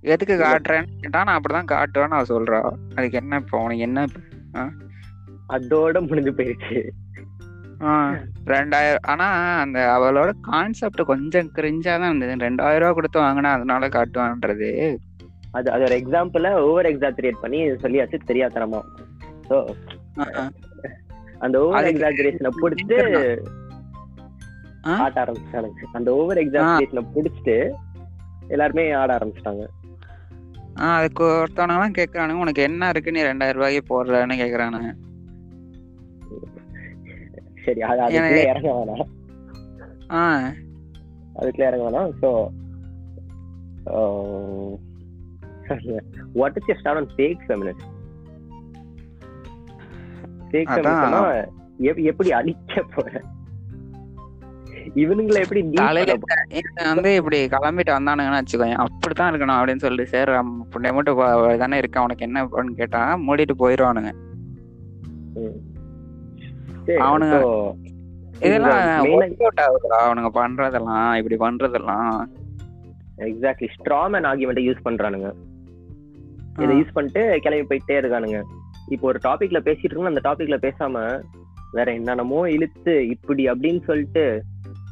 எதுக்கு 0.00 0.34
காட்டுறேன்னு 0.34 0.86
கேட்டா 1.00 1.24
நான் 1.24 1.40
அப்படிதான் 1.40 1.52
காட்டுவேன்னு 1.52 2.08
அவ 2.08 2.22
சொல்றா. 2.22 2.70
அதுக்கு 2.94 3.18
என்ன 3.18 3.36
இப்போ 3.36 3.58
உனக்கு 3.58 3.78
என்ன? 3.78 4.06
அதோட 5.48 6.08
முடிஞ்சு 6.08 6.32
போயிடுச்சு 6.32 6.78
ஆ, 7.82 7.90
ரெண்டாயிரம் 8.46 9.04
ஆனா 9.06 9.26
அந்த 9.60 9.78
அவளோட 9.92 10.30
கான்செப்ட் 10.42 11.02
கொஞ்சம் 11.04 11.50
கிரிஞ்சா 11.56 11.92
தான் 11.92 12.08
இருந்தது. 12.08 12.34
ரெண்டாயிரம் 12.40 12.82
ரூபாய் 12.82 12.94
கொடுத்து 12.94 13.18
வாங்கினா 13.20 13.50
அதனால 13.52 13.88
காட்டுவான்றது. 13.88 14.70
அது 15.54 15.68
அது 15.72 15.84
ஒரு 15.84 15.94
எக்ஸாம்பிள 15.98 16.48
ஓவர் 16.62 16.86
எக்ஸாஜரேட் 16.86 17.40
பண்ணி 17.40 17.60
சொல்லியாச்சு 17.76 18.18
தெரியாதனமா. 18.26 18.80
ஸோ. 19.48 19.58
அந்த 21.40 21.56
ஓவர் 21.60 21.84
எக்ஸாஜரேஷனை 21.84 22.52
பிடிச்சிட்டு 22.58 22.98
ஆ? 24.86 24.92
ஆட்ட 24.98 25.18
ஆரம்பிச்சிட்டானுங்க. 25.22 25.86
அந்த 25.92 26.10
ஓவர் 26.12 26.38
எக்ஸாஜரேஷனை 26.38 27.04
பிடிச்சிட்டு 27.14 27.56
எல்லாருமே 28.48 28.92
ஆட 28.92 29.10
ஆரம்பிச்சிட்டாங்க. 29.18 29.64
அதுக்கு 30.90 31.24
ஒருத்தவனெல்லாம் 31.34 31.96
கேக்குறானுங்க. 31.96 32.40
உனக்கு 32.40 32.62
என்ன 32.62 32.88
இருக்கு? 32.88 33.12
நீ 33.12 33.22
ரெண்டாயிரம் 33.22 33.60
ரூபாய்க்கு 33.60 33.82
போடுறன்னு 33.88 34.36
கேக்குறானுங்க. 34.36 34.90
சரி 37.68 37.82
அது 37.90 38.00
அதுக்குள்ள 38.06 38.42
இறங்க 38.52 38.70
வேணாம். 38.78 39.06
அதுக்குள்ள 41.38 41.68
இறங்க 41.70 41.84
வேணாம். 41.86 42.10
So 42.22 42.28
what 46.40 46.58
is 46.60 46.68
your 46.70 46.80
start 46.82 47.00
on 47.02 47.10
fake 47.16 47.42
feminist 47.48 47.86
fake. 50.50 50.70
ஃபெமினிஸ்ட்னா 50.74 51.22
எப்படி 52.12 52.30
அடிக்க 52.38 52.82
போற? 52.94 53.10
இவனுங்களை 55.02 55.38
எப்படி 55.44 55.60
காலையில 55.80 56.12
வந்து 56.90 57.10
இப்படி 57.20 57.38
கிளம்பிட்டு 57.54 57.92
வந்தானுங்கன்னு 57.96 58.40
வச்சுக்கோங்க 58.40 58.76
அப்படித்தான் 58.84 59.30
இருக்கணும் 59.32 59.58
அப்படின்னு 59.58 59.84
சொல்லிட்டு 59.84 60.12
சரி 60.12 60.38
புண்ணிய 60.72 60.92
மட்டும் 60.96 61.20
தானே 61.62 61.80
இருக்கேன் 61.82 62.04
உனக்கு 62.06 62.26
என்ன 62.28 62.46
பண்ணு 62.54 62.78
கேட்டா 62.80 63.02
மூடிட்டு 63.26 63.56
போயிடுவானுங்க. 63.62 64.12
அவனுங்க- 66.96 67.72
இதெல்லாம் 68.40 69.04
அவனுங்க 69.88 70.30
பண்றதெல்லாம் 70.34 71.22
இப்படி 71.22 71.54
பண்றதெல்லாம். 71.54 72.26
எக்ஸாக்ட்லி 73.18 73.68
ஸ்ட்ராமேன் 73.78 74.24
ஆர்குமெண்ட் 74.24 74.60
யூஸ் 74.60 74.76
பண்றானுங்க. 74.84 75.32
இதை 76.62 76.80
யூஸ் 76.80 76.92
பண்ணிட்டு 76.92 77.38
கிளம்பி 77.40 77.76
போயிட்டே 77.76 77.90
இருக்கானுங்க. 77.90 78.42
இப்போ 78.88 79.06
ஒரு 79.06 79.18
டாபிக்ல 79.24 79.60
பேசிட்டு 79.64 79.82
இருக்கோம் 79.82 80.04
அந்த 80.04 80.20
டாபிக்ல 80.30 80.70
பேசாம 80.70 81.22
வேற 81.72 81.92
என்னென்னமோ 81.92 82.50
இழுத்து 82.50 83.08
இப்படி 83.08 83.46
அப்படின்னு 83.46 83.84
சொல்லிட்டு 83.84 84.42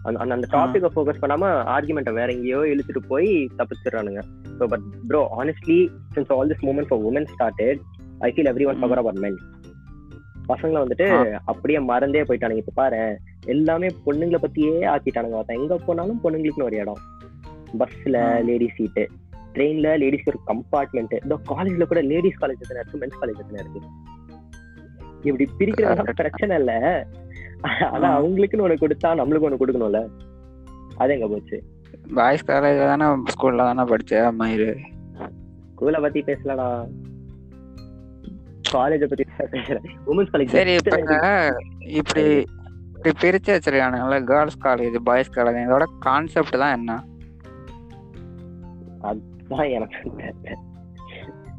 அந்த 0.02 0.18
அந்த- 0.20 0.58
டாபிக்கை 0.58 0.88
ஃபோக்கஸ் 0.96 1.22
பண்ணாம 1.22 1.44
ஆர்குமெண்ட்டை 1.76 2.12
வேற 2.12 2.32
எங்கேயோ 2.32 2.58
இழுத்துட்டு 2.58 3.06
போய் 3.08 3.48
தப்பிச்சிடுறானுங்க. 3.58 4.22
So 4.58 4.64
but 4.64 4.80
bro 5.06 5.28
honestly 5.38 5.88
since 6.14 6.32
all 6.36 6.48
this 6.48 6.64
movement 6.64 6.86
for 6.88 7.00
women 7.00 7.26
started 7.38 7.78
I 8.18 8.32
feel 8.36 8.48
every 8.48 8.66
one 8.66 8.76
hmm. 8.76 8.80
Power 8.80 8.98
over 8.98 9.18
men 9.18 9.38
பசங்களை 10.48 10.84
வந்துட்டு 10.84 11.38
அப்படியே 11.44 11.78
மறந்தே 11.78 12.22
போயிட்டானுங்க. 12.22 12.56
இப்ப 12.56 12.72
பாரு 12.74 13.18
எல்லாமே 13.46 13.86
பொண்ணுங்களை 13.86 14.36
பத்தியே 14.42 14.96
ஆக்கிட்டானுங்க 14.96 15.30
ஒருத்தன் 15.30 15.58
எங்க 15.58 15.76
போனாலும் 15.76 16.20
பொண்ணுங்களுக்குன்னு 16.24 16.62
ஒரு 16.62 16.76
இடம். 16.76 16.98
பஸ்ல. 17.78 18.44
லேடிஸ் 18.44 18.74
சீட்டு 18.74 19.08
ட்ரெயின்ல 19.52 19.96
லேடிஸ்க்கு 19.96 20.32
ஒரு 20.34 20.40
கம்பார்ட்மெண்ட் 20.46 21.22
இந்த 21.22 21.38
காலேஜ்ல 21.48 21.84
கூட 21.84 22.02
லேடிஸ் 22.02 22.40
காலேஜ் 22.40 22.60
எத்தனை 22.60 22.82
இருக்கு 22.86 22.98
மென்ஸ் 22.98 23.24
காலேஜ் 23.24 23.38
எத்தனை 23.38 23.64
இருக்கு? 23.64 23.80
இப்படி 25.22 25.48
பிரிக்கிறதா 25.58 26.12
பிரச்சனை 26.12 26.56
இல்ல. 26.56 27.06
ஆனா. 27.60 28.22
அவங்களுக்குன்னு 28.22 28.66
ஒண்ணு 28.66 28.76
கொடுத்தா 28.80 29.06
நம்மளுக்கு 29.06 29.48
ஒண்ணு 29.48 29.56
கொடுக்கணும்ல. 29.60 30.08
அது 30.96 31.12
எங்க 31.12 31.28
போச்சு? 31.28 31.62
பாய்ஸ் 32.14 32.44
காலேஜ்ல 32.44 32.96
தானே 32.96 33.04
ஸ்கூல்ல 33.04 33.56
தானே 33.56 33.82
படிச்சேன் 33.82 34.34
மயிறு? 34.38 34.76
ஸ்கூலை 35.76 36.00
பத்தி 36.00 36.20
பேசலடா. 36.20 36.86
காலேஜ 38.72 39.06
பத்தி 39.06 39.24
பேசுறேன் 39.52 39.86
உமன்ஸ் 40.06 40.30
காலேஜ் 40.32 40.48
சரி 40.48 40.74
இப்ப 40.74 40.96
இப்படி 41.90 42.24
இப்படி 42.96 43.12
பிரிச்சு 43.20 43.50
வச்சிருக்கானுங்களா 43.52 44.24
கேர்ள்ஸ் 44.24 44.58
காலேஜ் 44.64 44.96
பாய்ஸ் 45.02 45.30
காலேஜ் 45.30 45.66
இதோட 45.66 45.84
கான்செப்ட் 45.98 46.58
தான் 46.58 46.72
என்ன? 46.72 47.04
தான் 49.48 49.68
எனக்கு. 49.68 50.00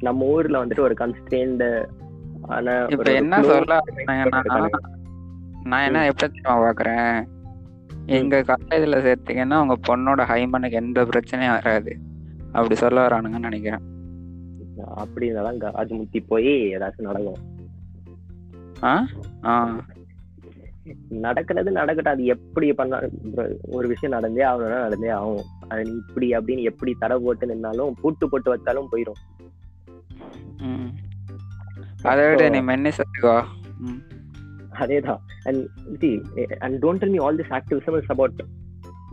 நம்ம 0.02 0.26
ஊர்ல 0.26 0.66
வந்துட்டு 0.66 0.80
ஒரு 0.80 0.94
கன்ஸ்ட்ரெயின்டு 0.94 1.88
ஆன 2.48 2.88
இப்ப 2.90 3.12
என்ன 3.12 3.42
சொல்ல. 3.42 3.80
நான் 5.64 5.82
என்ன 5.82 6.06
எப்படி 6.06 6.28
தெரியுமா 6.28 6.56
பாக்குறேன்? 6.60 7.28
எங்க 8.06 8.42
காலேஜ்ல 8.42 9.00
சேர்த்தீங்கன்னா 9.00 9.56
உங்க 9.56 9.76
பொண்ணோட 9.88 10.24
ஹைமனுக்கு 10.26 10.72
எந்த 10.72 11.02
பிரச்சனையும் 11.04 11.54
வராது. 11.54 11.94
அப்படி 12.52 12.76
சொல்ல 12.76 13.08
வரானுங்கன்னு 13.08 13.50
நினைக்கிறேன். 13.50 13.86
அப்படின்னாதான் 14.78 15.58
க- 15.58 15.72
அது 15.72 15.96
முத்தி 15.96 16.20
போய் 16.20 16.46
ஏதாச்சும் 16.46 17.02
நடக்கும். 17.02 17.56
நடக்கிறது 21.10 21.72
நடக்கட்டும். 21.72 22.14
அது 22.14 22.26
எப்படி 22.26 22.74
பண்ணா 22.74 23.00
bro, 23.00 23.58
ஒரு 23.62 23.88
விஷயம் 23.88 24.20
நடந்தே 24.20 24.44
ஆகணும்னா 24.44 24.82
நடந்தே 24.82 25.10
ஆகும். 25.10 25.44
அது 25.68 25.84
நீ 25.84 25.90
இப்படி 25.90 26.32
அப்படின்னு 26.32 26.62
எப்படி 26.62 26.96
தடை 27.00 27.20
போட்டு 27.20 27.48
நின்னாலும் 27.48 27.92
பூட்டு 28.02 28.30
போட்டு 28.30 28.56
வச்சாலும் 28.56 28.88
போயிடும் 28.92 29.18
அதை 32.02 32.30
விட 32.30 32.50
நீ 32.50 32.62
மென்னி 32.62 32.92
சொல்லிக்கோ 32.98 33.44
ம். 33.78 33.98
அதேதான். 34.72 35.20
And 35.44 35.68
and 36.60 36.84
don't 36.84 36.98
tell 36.98 37.10
me 37.10 37.18
all 37.18 37.36
this 37.36 37.60
activism 37.60 37.98
is 37.98 38.10
about 38.10 38.46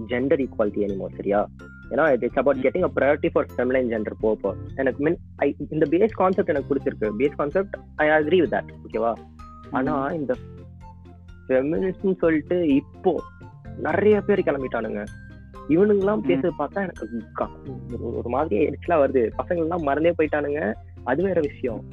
gender 0.09 0.47
equality 0.47 0.89
anymore 0.89 1.15
சரியா? 1.17 1.49
ஏன்னா 1.97 2.23
it's 2.23 2.37
about 2.37 2.65
getting 2.65 2.83
a 2.83 2.91
priority 2.97 3.31
for 3.33 3.47
feminine 3.57 3.89
gender 3.89 4.13
போப்போ 4.23 4.55
எனக்கு 4.77 5.05
மீன் 5.05 5.19
ஐ 5.37 5.57
இந்த 5.71 5.87
பேஸ் 5.91 6.11
கான்செப்ட் 6.13 6.49
எனக்கு 6.49 6.75
பிடிச்சிருக்கு. 6.75 7.13
Base 7.19 7.35
concept 7.37 7.77
I 7.95 8.09
agree 8.09 8.39
with 8.39 8.53
that 8.53 8.69
ஓகேவா 8.89 9.13
ஆனா 9.71 10.07
இந்த 10.07 10.35
ஃபெமினிஸ்ட்னு 11.49 12.17
சொல்லிட்டு 12.17 12.69
இப்போ 12.69 13.23
நிறைய 13.79 14.21
பேர் 14.21 14.41
கிளம்பிட்டானுங்க. 14.41 15.05
இவனுங்கெல்லாம். 15.69 16.21
பேசுறது 16.29 16.51
பார்த்தா 16.59 16.75
எனக்கு 16.75 17.09
ஒரு- 17.45 18.23
மாதிரி 18.23 18.69
எரிச்சலா 18.69 18.91
வருது. 18.91 19.31
பசங்க 19.39 19.57
எல்லாம் 19.57 19.81
மறந்தே 19.81 20.15
போயிட்டானுங்க. 20.19 20.75
அது 21.05 21.23
வேற 21.23 21.41
விஷயம். 21.41 21.85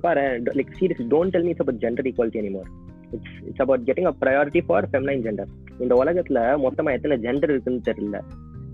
பாரு 0.00 0.20
like 0.20 0.72
serious 0.80 1.02
don't 1.08 1.28
tell 1.28 1.42
me 1.42 1.48
it's 1.48 1.60
about 1.60 1.82
gender 1.82 2.02
equality 2.02 2.38
anymore 2.40 2.68
it's 3.10 3.42
it's 3.46 3.60
about 3.60 3.88
getting 3.88 4.04
a 4.04 4.14
priority 4.20 4.60
for 4.66 4.88
feminine 4.92 5.22
gender 5.24 5.46
இந்த 5.80 5.94
உலகத்துல 6.00 6.38
மொத்தமா 6.64 6.94
எத்தனை 6.96 7.16
ஜெண்டர் 7.24 7.52
இருக்குன்னு 7.52 7.86
தெரியல. 7.88 8.18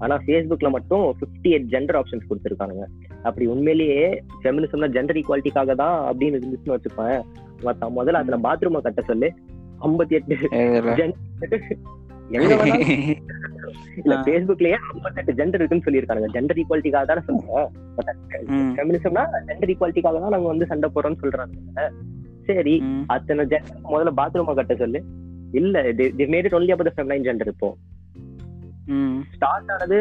ஆனா 0.04 0.14
ஃபேஸ்புக்ல 0.22 0.68
மட்டும் 0.74 1.02
58 1.10 1.50
எயிட் 1.50 1.68
ஜெண்டர் 1.72 1.98
ஆப்ஷன்ஸ் 2.00 2.28
கொடுத்துருக்கானுங்க. 2.28 2.84
அப்படி 3.24 3.44
உண்மையிலேயே 3.52 4.02
ஃபெமினிசம்னா 4.40 4.88
ஜெண்டர் 4.96 5.18
ஈக்குவாலிட்டிக்காக 5.20 5.74
தான் 5.82 5.96
அப்படின்னு 6.08 6.38
இருந்துச்சுன்னு 6.38 6.76
வச்சுப்பேன் 6.76 7.20
மத்த 7.66 7.88
முதல்ல 7.96 8.22
அதுல 8.22 8.38
பாத்ரூமை 8.46 8.80
கட்ட 8.80 9.02
சொல்லு. 9.10 9.30
ஐம்பத்தி 9.82 10.16
எட்டு 10.18 10.34
எங்க 12.30 12.52
இல்ல 14.00 14.14
ஆ. 14.14 14.22
ஃபேஸ்புக்லயே 14.24 14.76
ஐம்பத்தெட்டு 14.90 15.32
ஜெண்டர் 15.38 15.60
இருக்குன்னு 15.60 15.86
சொல்லியிருக்காங்க 15.86 16.28
ஜெண்டர் 16.34 16.58
ஈக்குவாலிட்டிக்காக 16.60 17.06
தானே 17.10 17.22
சொல்றேன். 17.26 17.68
ஃபெமினிசம்னா 18.76 19.22
ஜெண்டர் 19.48 19.70
ஈக்குவாலிட்டிக்காக 19.72 20.18
தான் 20.18 20.34
நாங்க 20.34 20.48
வந்து 20.52 20.68
சண்டை 20.72 20.88
போறோம்னு 20.94 21.20
சொல்றாங்க 21.22 21.84
சரி. 22.48 22.74
அத்தனை 23.14 23.44
ஜெண்டர் 23.52 23.80
முதல்ல 23.92 24.12
பாத்ரூமை 24.18 24.54
கட்ட 24.54 24.76
சொல்லு. 24.82 25.00
இல்ல 25.60 25.82
they 25.98 26.26
made 26.34 26.48
it 26.48 26.56
only 26.58 26.72
about 26.76 26.96
feminine 26.96 27.26
gender 27.26 27.52
இப்போ. 27.52 27.68
ஸ்டார்ட் 29.34 29.70
ஆனது 29.74 30.00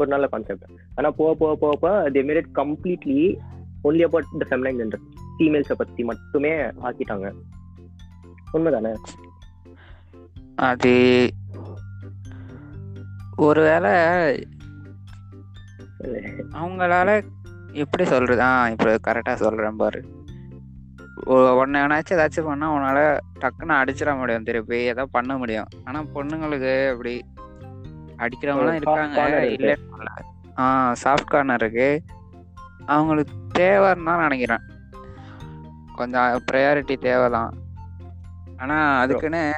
ஒரு 0.00 0.08
நல்ல 0.12 0.26
கான்செப்ட் 0.32 0.66
ஆனா 0.96 1.08
போக 1.20 1.30
போக 1.40 1.54
போக 1.62 1.76
போக 1.84 2.10
they 2.14 2.20
made 2.28 2.40
it 2.42 2.52
completely 2.60 3.20
only 3.88 4.02
about 4.08 4.30
the 4.42 4.46
feminine 4.50 4.78
gender 4.80 5.04
ஃபீமேல்ஸை 5.38 5.76
பத்தி 5.80 6.02
மட்டுமே 6.10 6.52
ஆக்கிட்டாங்க. 6.86 7.26
உண்மைதானே? 8.54 8.92
அது 10.68 10.92
ஒருவேளை 13.46 13.92
அவங்களால 16.60 17.10
எப்படி 17.82 18.04
சொல்றது? 18.12 18.42
ஆ 18.48 18.52
இப்போ 18.74 18.90
கரெக்டா 19.06 19.34
சொல்றேன் 19.44 19.78
பாரு. 19.82 20.00
ஒன்னு 21.28 21.78
எவனாச்சும் 21.78 22.16
ஏதாச்சும் 22.16 22.44
பண்ணா 22.44 22.72
உன்னால 22.72 23.18
டக்குன்னு 23.40 23.74
அடிச்சிட 23.80 24.18
முடியும் 24.18 24.44
திருப்பி. 24.44 24.76
ஏதோ 24.76 25.06
பண்ண 25.10 25.36
முடியும். 25.36 25.66
ஆனா 25.84 26.00
பொண்ணுங்களுக்கு 26.00 26.90
அப்படி 26.90 27.24
அடிக்கிறவங்களாம் 28.16 28.74
இருக்காங்க. 28.74 29.20
corner 29.20 29.42
இருக்கு. 29.52 29.86
இல்ல. 29.98 30.10
ஆ 30.58 30.94
சாஃப்ட் 31.04 31.30
கார்னர் 31.30 31.62
இருக்கு. 31.62 32.02
அவங்களுக்கு 32.86 33.32
தேவைன்னு 33.58 34.04
தான் 34.04 34.20
நினைக்கிறேன். 34.20 34.60
கொஞ்சம் 35.94 36.40
ப்ரையாரிட்டி 36.52 36.98
தேவைதான். 36.98 37.52
ஆனா 38.56 38.98
அதுக்குன்னு 38.98 39.54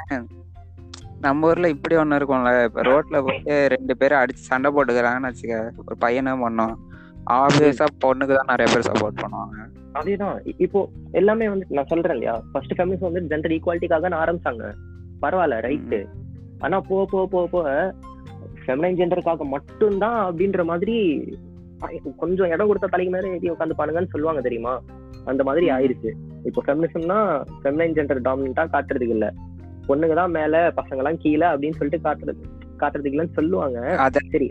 நம்ம 1.21 1.47
ஊர்ல 1.47 1.69
இப்படி 1.69 1.97
ஒண்ணு 1.97 2.19
இருக்கும்ல. 2.19 2.65
இப்ப 2.65 2.83
ரோட்ல 2.83 3.25
போயிட்டு 3.25 3.67
ரெண்டு 3.69 3.97
பேரும் 3.97 4.21
அடிச்சு 4.21 4.49
சண்டை 4.49 4.73
போட்டுக்கிறாங்கன்னு 4.73 5.31
வச்சுக்க 5.31 5.71
ஒரு 5.87 5.97
பையனும் 5.99 6.45
பொண்ணும். 6.45 6.75
ஆப்வியஸா 7.31 7.87
பொண்ணுக்கு 8.05 8.35
தான் 8.35 8.57
நிறைய 8.57 8.75
பேர் 8.75 8.93
சப்போர்ட் 8.93 9.23
பண்ணுவாங்க. 9.23 9.80
அதேதான். 9.93 10.41
இப்போ 10.57 10.89
எல்லாமே 11.13 11.49
வந்து 11.49 11.67
நான் 11.69 11.87
சொல்றேன் 11.87 12.13
இல்லையா? 12.13 12.43
ஃபர்ஸ்ட் 12.53 12.75
ஃபேமிலிஸ் 12.79 13.07
வந்து 13.09 13.21
ஜெண்டர் 13.21 13.55
ஈக்குவாலிட்டிக்காக 13.57 14.09
தான் 14.09 14.21
ஆரம்பிச்சாங்க. 14.23 14.65
பரவாயில்ல 15.23 15.57
ரைட்டு 15.61 16.07
ஆனா 16.59 16.81
போக 16.81 17.05
போக 17.11 17.27
போக 17.27 17.47
போக 17.47 17.95
ஃபெமினைன் 18.65 18.99
ஜெண்டருக்காக 18.99 19.45
மட்டும்தான் 19.45 20.31
அப்படின்ற 20.31 20.65
மாதிரி 20.65 20.97
கொஞ்சம் 22.17 22.51
இடம் 22.51 22.67
கொடுத்த 22.67 22.87
தலைக்கு 22.87 23.13
மேல 23.15 23.29
ஏறி 23.29 23.51
உட்காந்து 23.51 23.79
பானுங்கன்னு 23.79 24.13
சொல்லுவாங்க 24.15 24.41
தெரியுமா? 24.41 24.81
அந்த 25.25 25.43
மாதிரி. 25.43 25.71
ஆயிருச்சு. 25.71 26.11
இப்போ 26.45 26.63
ஃபெமினிசம்னா 26.67 27.19
ஃபெமினைன் 27.63 27.95
ஜெண்டர் 27.97 28.25
டாமினண்டா 28.29 28.65
காட்டுறதுக்கு 28.75 29.17
இல்ல. 29.17 29.35
பொண்ணுங்க 29.89 30.15
தான் 30.15 30.31
மேல 30.31 30.73
பசங்க 30.77 30.97
எல்லாம் 30.97 31.19
கீழே 31.19 31.47
அப்படின்னு 31.47 31.79
சொல்லிட்டு 31.79 32.09
காட்டுறது 32.09 32.43
காட்டுறதுக்கு 32.79 33.17
இல்லைன்னு 33.17 33.39
சொல்லுவாங்க. 33.39 33.79
சரி. 34.33 34.49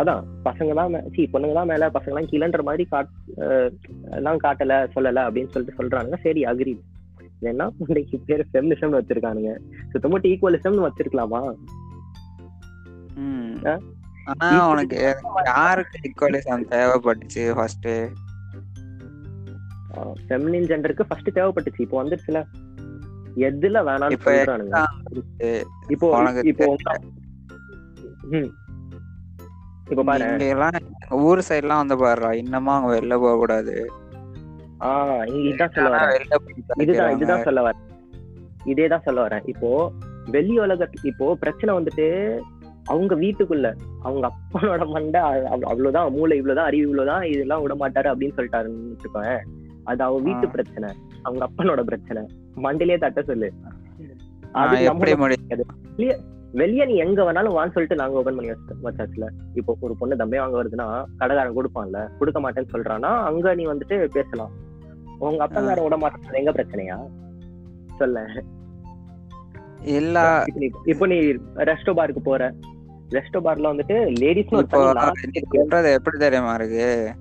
அதான் 0.00 0.22
பசங்க 0.46 0.72
தான் 0.78 0.94
சி 1.14 1.22
பொண்ணுங்க 1.32 1.54
தான் 1.58 1.70
மேல 1.72 1.88
பசங்க 1.96 2.12
எல்லாம் 2.12 2.30
கீழன்ற 2.30 2.62
மாதிரி 2.68 2.84
காட் 2.92 3.12
எல்லாம் 4.18 4.42
காட்டல 4.44 4.76
சொல்லல 4.94 5.24
அப்படின்னு 5.26 5.52
சொல்லிட்டு 5.54 5.78
சொல்றானுங்க. 5.80 6.18
சரி 6.26 6.42
அக்ரி 6.52 6.74
ஏன்னா 7.50 7.66
இன்னைக்கு 7.84 8.16
பேர் 8.28 8.42
ஃபெமினிசம்னு 8.50 8.98
வச்சிருக்கானுங்க. 8.98 9.52
சுத்தமட்டு 9.92 10.30
ஈக்குவலிசம்னு 10.32 10.86
வச்சிருக்கலாமா? 10.86 11.40
ஆனா 14.32 14.60
உனக்கு 14.72 14.98
யாருக்கு 15.48 15.96
ஈக்குவலிசம் 16.08 16.68
தேவைப்பட்டுச்சு 16.74 17.44
ஃபர்ஸ்ட் 17.58 17.88
ஃபெமினின் 20.28 20.68
ஜெண்டருக்கு 20.70 21.08
ஃபர்ஸ்ட் 21.08 21.34
தேவைப்பட்டுச்சு. 21.38 21.84
இப்போ 21.86 21.96
வந்துருச்சுல. 22.02 22.40
எதுல 23.48 23.78
வேணாம்னு 23.88 24.20
சொல்றானுங்க. 24.26 24.82
இப்போ 25.94 26.06
இப்போ. 26.52 26.66
இப்போ 29.86 30.02
பாரு. 30.02 30.26
இங்க 30.30 30.46
எல்லாம் 30.52 30.76
ஊர் 31.24 31.46
சைடுலாம் 31.48 31.80
வந்து 31.82 31.96
பாருடா 31.98 32.30
இன்னமும் 32.40 32.74
அவங்க 32.74 32.92
வெளில 32.94 33.16
போக 33.18 33.34
கூடாது 33.36 33.74
ஆஹ் 34.86 35.22
இங்க 35.28 35.44
இதான் 35.50 35.74
சொல்ல 35.74 35.90
வரேன். 35.94 36.24
இதுதான். 36.82 37.12
இதுதான் 37.14 37.44
சொல்ல 37.44 37.60
வரேன். 37.62 37.82
இதே 38.64 38.86
தான் 38.88 39.04
சொல்ல 39.04 39.20
வரேன். 39.26 39.44
இப்போ 39.44 39.70
வெளி 40.30 40.54
உலகத்து 40.58 41.08
இப்போ 41.10 41.26
பிரச்சனை 41.34 41.70
வந்துட்டு 41.74 42.06
அவங்க 42.86 43.14
வீட்டுக்குள்ள 43.14 43.66
அவங்க 44.02 44.24
அப்பனோட 44.30 44.84
மண்டை 44.88 45.20
அவ்வளவுதான் 45.64 46.12
மூளை 46.12 46.36
இவ்வளவுதான் 46.36 46.66
அறிவு 46.66 46.86
இவ்வளவுதான் 46.86 47.24
இதெல்லாம் 47.24 47.62
விட 47.62 47.74
மாட்டாரு 47.74 48.10
அப்படின்னு 48.12 48.36
சொல்லிட்டாருன்னு 48.36 48.92
வச்சுக்கோங்க 48.92 49.32
அது 49.86 50.02
அவ 50.02 50.18
வீட்டு. 50.20 50.46
பிரச்சனை 50.48 50.88
அவங்க 51.22 51.42
அப்பனோட 51.46 51.80
பிரச்சனை. 51.82 52.22
மண்டையிலே 52.62 52.98
தட்ட 52.98 53.22
சொல்லு. 53.22 53.48
அது 54.54 54.74
வெளியே 56.54 56.84
நீ 56.84 56.94
எங்க 56.94 57.22
வேணாலும் 57.22 57.46
வான்னு 57.46 57.72
சொல்லிட்டு 57.72 57.94
நாங்க 57.94 58.18
ஓபன் 58.18 58.36
பண்ணி 58.36 58.52
வச்சு 58.52 58.74
வச்சாச்சுல. 58.82 59.28
இப்போ 59.54 59.76
ஒரு 59.80 59.96
பொண்ணு 59.98 60.16
தம்பே 60.16 60.38
வாங்க 60.38 60.64
வருதுன்னா 60.64 61.04
கடைக்காரன் 61.18 61.56
கொடுப்பான்ல 61.56 62.08
கொடுக்க 62.18 62.40
மாட்டேன்னு 62.40 62.68
சொல்றான்னா 62.72 63.22
அங்க 63.22 63.54
நீ 63.54 63.66
வந்துட்டு 63.66 64.04
பேசலாம். 64.04 64.50
உங்க 65.18 65.48
அப்பங்காரன் 65.48 65.82
விட 65.82 65.96
மாட்டேன் 65.96 66.32
எங்க 66.32 66.50
பிரச்சனையா? 66.50 67.06
சொல்ல. 67.98 68.26
எல்லா 69.80 70.44
இப்போ 70.84 71.06
நீ- 71.06 71.40
ரெஸ்டோ 71.56 71.94
பாருக்கு 71.94 72.18
போற. 72.18 72.54
ரெஸ்டோ 73.10 73.40
பார்ல 73.44 73.72
வந்துட்டு 73.72 75.32
சொல்றது 75.50 75.92
எப்படி 75.92 76.18
தெரியுமா 76.18 76.54
இருக்கு? 76.54 77.14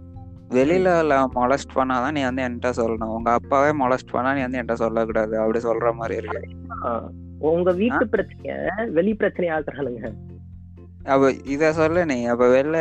வெளியில 0.49 1.27
மொலஸ்ட் 1.35 1.75
பண்ணாதான் 1.75 2.11
நீ 2.11 2.23
வந்து 2.23 2.43
என்கிட்ட 2.43 2.71
சொல்லணும். 2.77 3.03
உங்க 3.03 3.31
அப்பாவே 3.31 3.85
மொலஸ்ட் 3.85 4.11
பண்ணா 4.11 4.33
நீ 4.33 4.41
வந்து 4.41 4.59
என்கிட்ட 4.59 4.73
சொல்லக்கூடாது. 4.73 5.37
அப்படி 5.37 5.59
சொல்ற 5.59 5.93
மாதிரி 5.93 6.27
இருக்கு. 6.27 6.49
உங்க 7.43 7.71
வீட்டு 7.81 8.05
பிரச்சனைய 8.13 8.55
வெளி 8.97 9.13
பிரச்சனை 9.13 9.47
ஆக்குறானுங்க 9.55 10.03
அப்ப 11.05 11.31
இத 11.53 11.71
சொல்லு 11.73 12.01
நீ 12.05 12.17
அப்ப 12.25 12.43
வெளில 12.47 12.77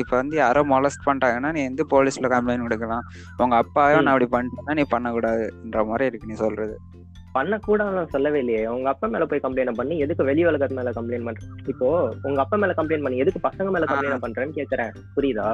இப்ப 0.00 0.12
வந்து 0.16 0.36
யாரோ 0.36 0.60
மொலஸ்ட் 0.64 1.06
பண்ணிட்டாங்கன்னா 1.06 1.50
நீ 1.52 1.62
வந்து 1.64 1.84
போலீஸ்ல 1.90 2.28
கம்ப்ளைண்ட் 2.34 2.66
கொடுக்கலாம். 2.66 3.06
உங்க 3.38 3.56
அப்பாவே 3.56 3.96
நான் 3.98 4.12
அப்படி 4.14 4.28
பண்ணிட்டேன்னா 4.34 4.74
நீ 4.74 4.84
பண்ணக்கூடாதுன்ற 4.90 5.82
மாதிரி 5.86 6.06
இருக்கு 6.06 6.30
நீ 6.30 6.36
சொல்றது. 6.36 6.76
பண்ணக்கூடாதுன்னு 7.34 8.12
சொல்லவே 8.12 8.38
இல்லையே. 8.38 8.68
உங்க 8.68 8.88
அப்பா 8.88 9.06
மேல 9.06 9.24
போய் 9.26 9.44
கம்ப்ளைண்ட் 9.44 9.78
பண்ணி 9.78 9.94
எதுக்கு 9.98 10.24
வெளி 10.24 10.42
உலகத்து 10.46 10.78
மேல 10.78 10.90
கம்ப்ளைண்ட் 10.90 11.26
பண்ற? 11.28 11.42
இப்போ 11.68 11.88
உங்க 12.22 12.38
அப்பா 12.40 12.56
மேல 12.56 12.74
கம்ப்ளைண்ட் 12.78 13.02
பண்ணி 13.02 13.22
எதுக்கு 13.24 13.40
பசங்க 13.48 13.70
மேல 13.70 13.86
கம்ப்ளைண்ட் 13.86 14.24
பண்றேன்னு 14.26 14.58
கேக்குறேன். 14.60 14.92
புரியுதா? 15.16 15.48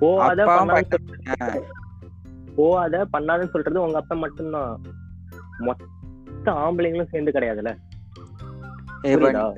போகாத 0.00 0.40
அப்பாவும் 0.42 0.72
பண்ணாத 0.72 1.58
போகாத 2.56 2.96
பண்ணாதன்னு 3.12 3.52
சொல்றது 3.52 3.86
உங்க 3.86 3.98
அப்பா 3.98 4.16
மட்டும்தான். 4.16 4.72
மொத்த 5.66 5.91
ஆம்பளைங்களும் 6.50 7.08
சேர்ந்து 7.10 7.30
கிடையாதுல்ல? 7.30 7.76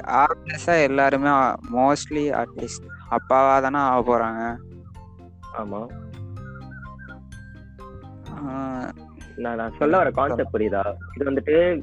ஆப்வியஸா 0.06 0.82
எல்லாருமே 0.82 1.28
மோஸ்ட்லி 1.72 2.44
அட்லீஸ்ட் 2.44 2.86
அப்பாவா 3.10 3.60
தானே 3.60 3.78
ஆக 3.78 4.16
போறாங்க. 4.16 4.56
ஆமா. 5.58 5.86
நான் 9.36 9.56
நான் 9.56 9.72
சொல்ல 9.78 9.96
வர 9.96 10.10
கான்செப்ட் 10.10 10.56
புரியுதா? 10.56 10.94
இது 11.14 11.30
வந்துட்டு 11.30 11.82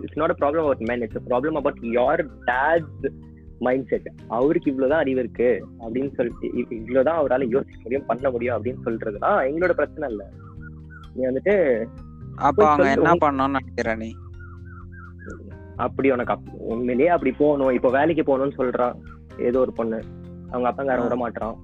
it's 0.00 0.16
not 0.16 0.30
problem 0.30 0.58
about 0.58 0.78
man 0.78 1.00
it's 1.00 1.22
problem 1.26 1.56
about 1.56 1.78
your 1.80 2.28
dad's 2.46 3.08
mind 3.58 3.86
set 3.88 4.10
அவருக்கு 4.28 4.70
இவ்வளவுதான் 4.70 5.02
அறிவு 5.02 5.18
இருக்கு 5.18 5.66
அப்படின்னு 5.80 6.14
சொல்லிட்டு 6.14 6.48
இவ்- 6.48 6.72
இவ்வளவுதான் 6.72 7.18
அவரால 7.20 7.48
யோசிக்க 7.48 7.76
முடியும் 7.82 8.06
பண்ண 8.06 8.30
முடியும் 8.30 8.64
அப்படின்னு 8.64 8.78
சொல்றதுதான் 8.84 9.40
எங்களோட 9.48 9.70
பிரச்சனை 9.70 10.10
இல்ல. 10.10 10.28
நீ 11.14 11.24
வந்துட்டு 11.26 11.84
அப்ப 12.36 12.68
அவங்க 12.68 12.90
என்ன 12.90 13.12
பண்ணணும்னு 13.12 13.46
நினைக்கிற 13.46 13.94
நீ? 13.94 14.14
அப்படி 15.76 16.10
உனக்கு 16.10 16.38
உண்மையிலேயே 16.58 17.08
அப்படி 17.08 17.32
போகணும். 17.32 17.74
இப்போ 17.74 17.90
வேலைக்கு 17.90 18.22
போகணும்னு 18.22 18.52
சொல்றான் 18.58 18.94
ஏதோ 19.38 19.58
ஒரு 19.58 19.72
பொண்ணு. 19.72 20.02
அவங்க 20.50 20.70
அப்பங்காரன் 20.72 20.98
ஆ. 20.98 21.02
விட 21.02 21.16
மாட்டான். 21.16 21.56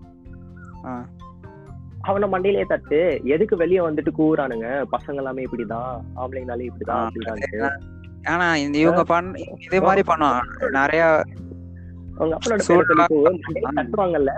அவனை 2.00 2.28
மண்டையிலேயே 2.28 2.64
தட்டு. 2.64 3.20
எதுக்கு 3.24 3.56
வெளியே 3.56 3.78
வந்துட்டு 3.78 4.08
கூறானுங்க 4.18 4.84
பசங்க 4.92 5.14
எல்லாமே 5.14 5.42
இப்படிதான். 5.42 6.00
ஆம்பளைங்கனாலே 6.16 6.68
இப்படிதான் 6.68 7.08
அப்படிதான் 7.08 7.78
ஆனா 8.26 8.56
இந்த 8.56 8.78
இவங்க 8.78 9.02
பண்ண 9.02 9.38
இதே 9.38 9.80
மாதிரி 9.80 10.12
பண்ணுவாங்க. 10.12 10.70
நிறைய 10.70 11.24
அவங்க 12.16 12.36
அப்பனோட 12.36 12.60
பேரை 12.66 12.82
சொல்லி 13.06 13.62
மண்டையில. 13.62 13.70
தட்டுவாங்கல்ல. 13.76 14.30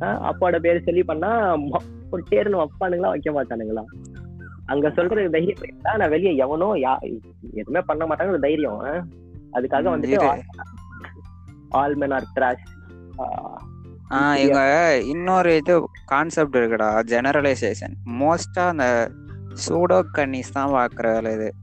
அப்பாவோட 0.00 0.58
பேர் 0.58 0.82
சொல்லி 0.82 1.02
பண்ணா 1.02 1.56
ம- 1.56 1.76
பொட்டேர்னு 2.12 2.64
வைப்பானுங்களா 2.64 3.08
வைக்க 3.08 3.30
மாட்டானுங்களா? 3.30 3.84
அங்க 4.68 4.90
சொல்றது 4.90 5.30
தைரியம்? 5.30 5.56
நான் 5.96 6.08
வெளியே 6.08 6.36
எவனோ 6.36 6.74
யா 6.74 7.18
எதுவுமே 7.52 7.80
பண்ண 7.80 8.06
மாட்டாங்க 8.06 8.38
தைரியம்? 8.38 8.80
அதுக்காக 9.52 9.88
வந்துட்டு. 9.90 10.40
All 11.68 11.94
men 11.94 12.10
are 12.10 12.24
trash 12.34 12.66
ah 14.10 14.36
இவங்க 14.36 14.98
இன்னொரு 15.02 15.56
இது 15.56 15.88
கான்செப்ட் 16.04 16.56
இருக்குடா 16.56 17.02
ஜெனரலைசேஷன் 17.06 17.94
மோஸ்டா 18.06 18.66
அந்த 18.66 19.10
சூடோ 19.68 20.02
கன்னிஸ் 20.14 20.52
தான் 20.52 20.70
பாக்குற 20.70 21.12
வேலை 21.12 21.32
இது. 21.32 21.54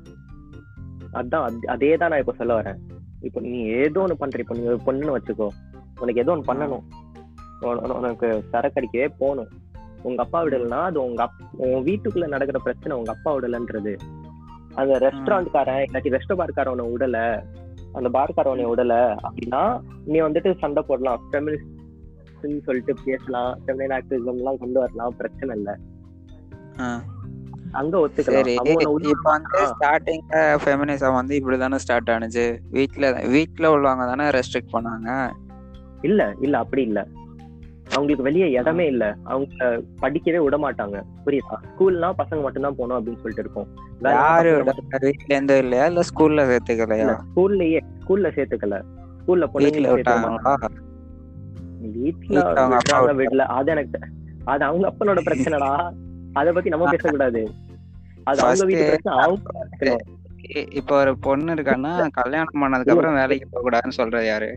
அதான் 1.13 1.55
அது- 1.65 1.97
தான் 1.97 2.09
நான் 2.09 2.19
இப்ப 2.19 2.33
சொல்ல 2.33 2.61
வரேன். 2.61 2.77
இப்போ 3.21 3.39
நீ 3.39 3.63
ஏதோ 3.63 4.05
ஒண்ணு 4.07 4.11
பண்ற 4.11 4.39
இப்போ 4.39 4.55
நீ 4.55 4.61
ஒரு 4.61 4.79
பொண்ணுன்னு 4.85 5.21
வச்சுக்கோ. 5.21 5.47
உனக்கு 5.99 6.21
ஏதோ 6.21 6.35
ஒண்ணு 6.35 6.49
பண்ணணும். 6.49 6.83
உன- 7.59 7.79
உன- 7.79 7.93
உனக்கு 7.93 8.43
சரக்கு 8.49 8.81
அடிக்கவே 8.81 9.07
போகணும். 9.07 9.47
உங்க 10.01 10.23
அப்பா 10.23 10.43
விடலைன்னா 10.43 10.81
அது 10.83 11.05
உங்க 11.05 11.23
அப் 11.23 11.31
உன் 11.51 11.83
வீட்டுக்குள்ள 11.83 12.27
நடக்கிற 12.27 12.59
பிரச்சனை 12.59 12.97
உங்க 12.97 13.11
அப்பா 13.11 13.35
விடலன்றது 13.35 13.97
அந்த 14.75 14.99
ரெஸ்டாரண்ட்காரன் 14.99 15.85
இல்லாட்டி 15.91 16.17
ரெஸ்டோ 16.17 16.35
பார்க்காரன் 16.35 16.79
உன்னை 16.79 17.09
விடல 17.09 17.43
அந்த 17.93 18.09
பார்க்காரன் 18.09 18.65
உன்னை 18.65 18.65
விடல 18.65 19.17
அப்படின்னா 19.21 19.81
நீ 20.05 20.21
வந்துட்டு 20.21 20.57
சண்டை 20.59 20.83
போடலாம். 20.87 21.21
ஃபெமினிஸ்ட்னு 21.31 22.63
சொல்லிட்டு 22.63 22.95
பேசலாம். 23.05 23.59
ஃபெமினின் 23.65 23.99
ஆக்டிவிசம் 23.99 24.35
எல்லாம் 24.35 24.57
கொண்டு 24.57 24.79
வரலாம். 24.79 25.13
பிரச்சனை 25.17 25.55
இல்ல. 25.55 25.77
அங்க 27.71 28.07
ஒத்துக்கலாம். 28.07 28.47
இப்ப 29.07 29.31
வந்து 29.31 29.59
ஆ. 29.59 29.77
ஸ்டார்டிங்ல 29.79 30.57
ஃபெமினிசம் 30.65 31.13
வந்து 31.13 31.37
இப்படிதானே 31.37 31.75
ஸ்டார்ட் 31.75 32.09
ஆனுச்சு. 32.09 32.57
வீட்ல 32.69 33.11
வீட்ல 33.11 33.77
உள்ளவங்க 33.77 34.15
தானே 34.15 34.23
ரெஸ்ட்ரிக்ட் 34.23 34.73
பண்ணாங்க. 34.73 35.31
இல்ல 36.03 36.21
இல்ல 36.41 36.55
அப்படி 36.57 36.81
இல்ல. 36.81 36.99
அவங்களுக்கு 37.91 38.25
வெளியே 38.27 38.47
இடமே 38.51 38.85
இல்ல. 38.87 39.05
அவங்க 39.23 39.65
படிக்கவே 40.01 40.39
விட 40.43 40.57
மாட்டாங்க 40.57 40.97
புரியுதா? 41.25 41.57
ஸ்கூல்னா 41.71 42.09
பசங்க 42.21 42.39
மட்டும்தான் 42.41 42.77
போகணும் 42.77 42.97
அப்படின்னு 42.97 43.21
சொல்லிட்டு 43.21 43.43
இருக்கும். 43.45 43.67
யாரு 44.17 44.51
மட்டும் 44.59 45.03
வீட்ல 45.05 45.35
இருந்தோ 45.35 45.57
இல்லையா? 45.57 45.85
இல்ல 45.85 46.03
ஸ்கூல்ல 46.09 46.45
சேர்த்துக்கலையா? 46.51 47.15
ஸ்கூல்லயே 47.25 47.81
ஸ்கூல்ல 48.01 48.29
சேர்த்துக்கல. 48.37 48.79
ஸ்கூல்ல 49.19 49.47
பொண்ணுங்களை 49.53 49.91
விட்டாங்களா? 49.93 50.55
வீட்ல 51.97 53.13
வீட்ல 53.21 53.43
அது 53.57 53.71
எனக்கு 53.71 53.99
அது 54.45 54.63
அவங்க 54.65 54.85
அப்பனோட 54.91 55.19
பிரச்சனைடா. 55.27 55.71
அத 56.33 56.51
பத்தி 56.53 56.69
நம்ம 56.69 56.91
பேசக்கூடாது. 56.91 57.41
அது 58.23 58.39
அவங்க 58.43 58.65
வீட்டு 58.65 58.89
பிரச்சனை 58.89 59.15
அவங்க 59.23 59.97
இப்ப 60.79 60.91
ஒரு 60.95 61.11
பொண்ணு 61.17 61.53
இருக்கான்னா 61.53 61.91
கல்யாணம் 62.17 62.61
பண்ணதுக்கு 62.63 62.93
அப்புறம் 62.93 63.19
வேலைக்கு 63.19 63.45
போக 63.51 63.61
கூடாதுன்னு 63.65 63.99
சொல்றது 63.99 64.27
யாரு? 64.27 64.49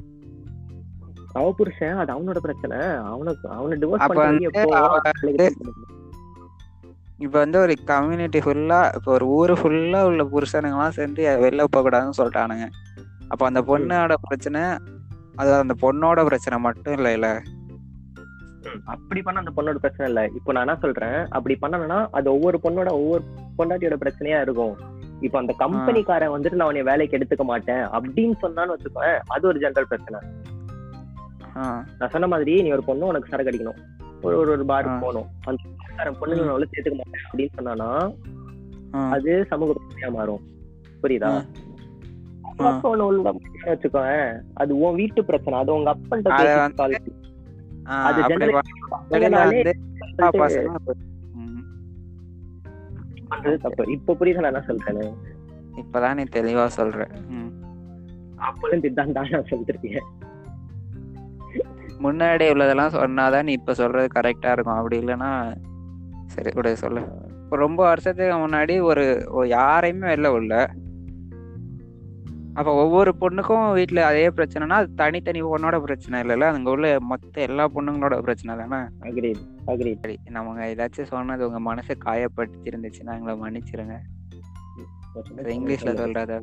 அவ 1.40 1.52
புருஷன் 1.58 2.00
அது 2.02 2.10
அவனோட 2.14 2.38
பிரச்சனை. 2.46 2.78
அவனுக்கு 3.12 3.46
அவனை 3.58 3.76
டிவோர்ஸ் 3.82 4.08
பண்ணி? 4.20 4.48
இப்ப 7.24 7.34
வந்து 7.38 7.58
ஒரு 7.64 7.74
கம்யூனிட்டி 7.90 8.38
ஃபுல்லா 8.44 8.80
இப்ப 8.96 9.12
ஒரு 9.12 9.26
ஊரு 9.36 9.54
ஃபுல்லா 9.60 10.00
உள்ள 10.08 10.22
புருஷனுங்கலாம் 10.32 10.96
சேர்ந்து 10.98 11.22
வெளில 11.44 11.64
போக 11.74 11.82
கூடாதுன்னு 11.84 12.18
சொல்லிட்டானுங்க. 12.20 12.66
அப்ப 13.28 13.42
அந்த 13.46 13.60
பொண்ணோட 13.70 14.14
பிரச்சனை 14.28 14.62
அது 15.40 15.50
அந்த 15.62 15.74
பொண்ணோட 15.84 16.20
பிரச்சனை 16.24 16.58
மட்டும் 16.66 16.94
இல்ல 16.98 17.08
இல்ல. 17.12 17.28
அப்படி 18.92 19.20
பண்ண 19.22 19.42
அந்த 19.42 19.52
பொண்ணோட 19.56 19.78
பிரச்சனை 19.84 20.06
இல்ல. 20.10 20.20
இப்போ 20.38 20.50
நான் 20.52 20.64
என்ன 20.66 20.76
சொல்றேன்? 20.84 21.18
அப்படி 21.36 21.54
பண்ணணும்னா 21.62 21.98
அது 22.18 22.28
ஒவ்வொரு 22.34 22.58
பொண்ணோட 22.62 22.90
ஒவ்வொரு 23.00 23.24
பொண்டாட்டியோட 23.58 23.96
பிரச்சனையா 24.04 24.38
இருக்கும். 24.46 24.74
இப்போ 25.26 25.36
அந்த 25.38 25.52
கம்பெனிக்காரன் 25.58 26.32
வந்துட்டு 26.34 26.58
நான் 26.60 26.70
உன்னை 26.70 26.82
வேலைக்கு 26.82 27.18
எடுத்துக்க 27.18 27.44
மாட்டேன். 27.52 27.84
அப்படின்னு 27.96 28.36
சொன்னான்னு 28.44 28.74
வச்சுக்கோங்க 28.74 29.12
அது 29.34 29.44
ஒரு 29.52 29.60
ஜென்ரல் 29.64 29.90
பிரச்சனை. 29.92 30.20
நான் 31.98 32.12
சொன்ன 32.14 32.26
மாதிரி 32.26 32.52
நீ 32.62 32.70
ஒரு 32.70 32.84
பொண்ணு 32.84 33.10
உனக்கு 33.10 33.30
சரக்கு 33.30 33.52
அடிக்கணும். 33.52 33.80
ஒரு 34.22 34.34
ஒரு 34.38 34.50
ஒரு 34.50 34.64
பாருக்கு. 34.64 34.98
போகணும். 35.00 35.28
அந்த 35.48 36.10
பொண்ணுங்க 36.20 36.66
சேர்த்துக்க 36.72 36.96
மாட்டேன் 37.00 37.24
அப்படின்னு 37.28 37.56
சொன்னானா 37.58 37.88
அது 39.14 39.30
சமூக 39.50 39.70
பிரச்சனையா 39.76 40.10
மாறும். 40.12 40.42
புரியுதா? 41.02 41.30
அப்பா 42.60 42.90
ஒண்ணு 42.90 43.06
அது 44.54 44.72
உன் 44.78 44.94
வீட்டு 44.94 45.24
பிரச்சனை. 45.24 45.56
அது 45.58 45.74
உங்க 45.74 45.90
அப்பன்ட்ட 45.94 46.28
அத. 46.84 47.00
பண்றது 53.30 53.56
தப்பு. 53.56 53.84
இப்ப 53.92 54.14
புரியுதா 54.20 54.42
நான் 54.44 54.52
என்ன 54.52 54.64
சொல்றேன்னு? 54.68 55.06
இப்பதான் 55.80 56.16
நீ 56.18 56.24
தெளிவா 56.36 56.64
சொல்ற. 56.78 57.00
அப்போலும் 58.48 58.78
இதுதான் 58.78 59.12
தான் 59.12 59.30
நான் 59.30 59.50
சொல்லிருக்கேன் 59.50 60.06
முன்னாடி 62.02 62.44
உள்ளதெல்லாம் 62.52 62.94
சொன்னாதான் 62.94 63.42
நீ 63.42 63.52
இப்ப 63.52 63.74
சொல்றது 63.74 64.20
கரெக்டா 64.20 64.52
இருக்கும். 64.52 64.74
அப்படி 64.74 64.98
இல்லைன்னா 64.98 65.56
சரி 66.26 66.50
விட 66.54 66.74
சொல்லு. 66.74 67.00
ரொம்ப 67.50 67.84
வருஷத்துக்கு 67.84 68.36
முன்னாடி 68.36 68.82
ஒரு 69.30 69.48
யாரையுமே 69.48 70.14
வெளில 70.14 70.26
உள்ள. 70.26 70.70
அப்ப 72.54 72.74
ஒவ்வொரு 72.74 73.14
பொண்ணுக்கும் 73.20 73.72
வீட்ல 73.72 74.06
அதே 74.06 74.28
பிரச்சனைனா 74.28 74.68
அது 74.68 74.94
தனித்தனி 74.94 75.42
பொண்ணோட 75.42 75.80
பிரச்சனை 75.80 76.20
இல்லைல்ல? 76.20 76.40
அங்க 76.40 76.70
உள்ள 76.70 76.96
மொத்த 77.00 77.40
எல்லா 77.40 77.68
பொண்ணுங்களோட 77.74 78.20
பிரச்சனை 78.20 78.64
தானே? 78.64 78.88
அக்ரீட் 79.00 79.42
அக்ரீட் 79.66 80.00
சரி 80.00 80.18
நம்ம 80.30 80.66
ஏதாச்சும் 80.66 81.02
சொன்னது 81.02 81.50
உங்க 81.50 81.74
மனசை 81.74 81.94
காயப்படுத்தி 82.04 82.64
இருந்துச்சுன்னா 82.64 83.12
எங்களை 83.18 83.40
மன்னிச்சிருங்க. 83.40 83.98
இங்கிலீஷ்ல 85.36 85.92
சொல்றத. 86.02 86.40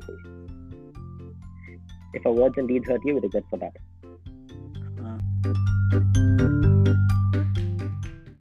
If 2.13 2.28
a 2.28 2.32
virgin 2.32 2.66
deeds 2.70 2.88
hurt 2.88 3.04
you, 3.06 3.18
is 3.22 3.28
good 3.32 3.44
for 3.50 3.60
that. 3.60 3.93
Ah. 5.46 6.73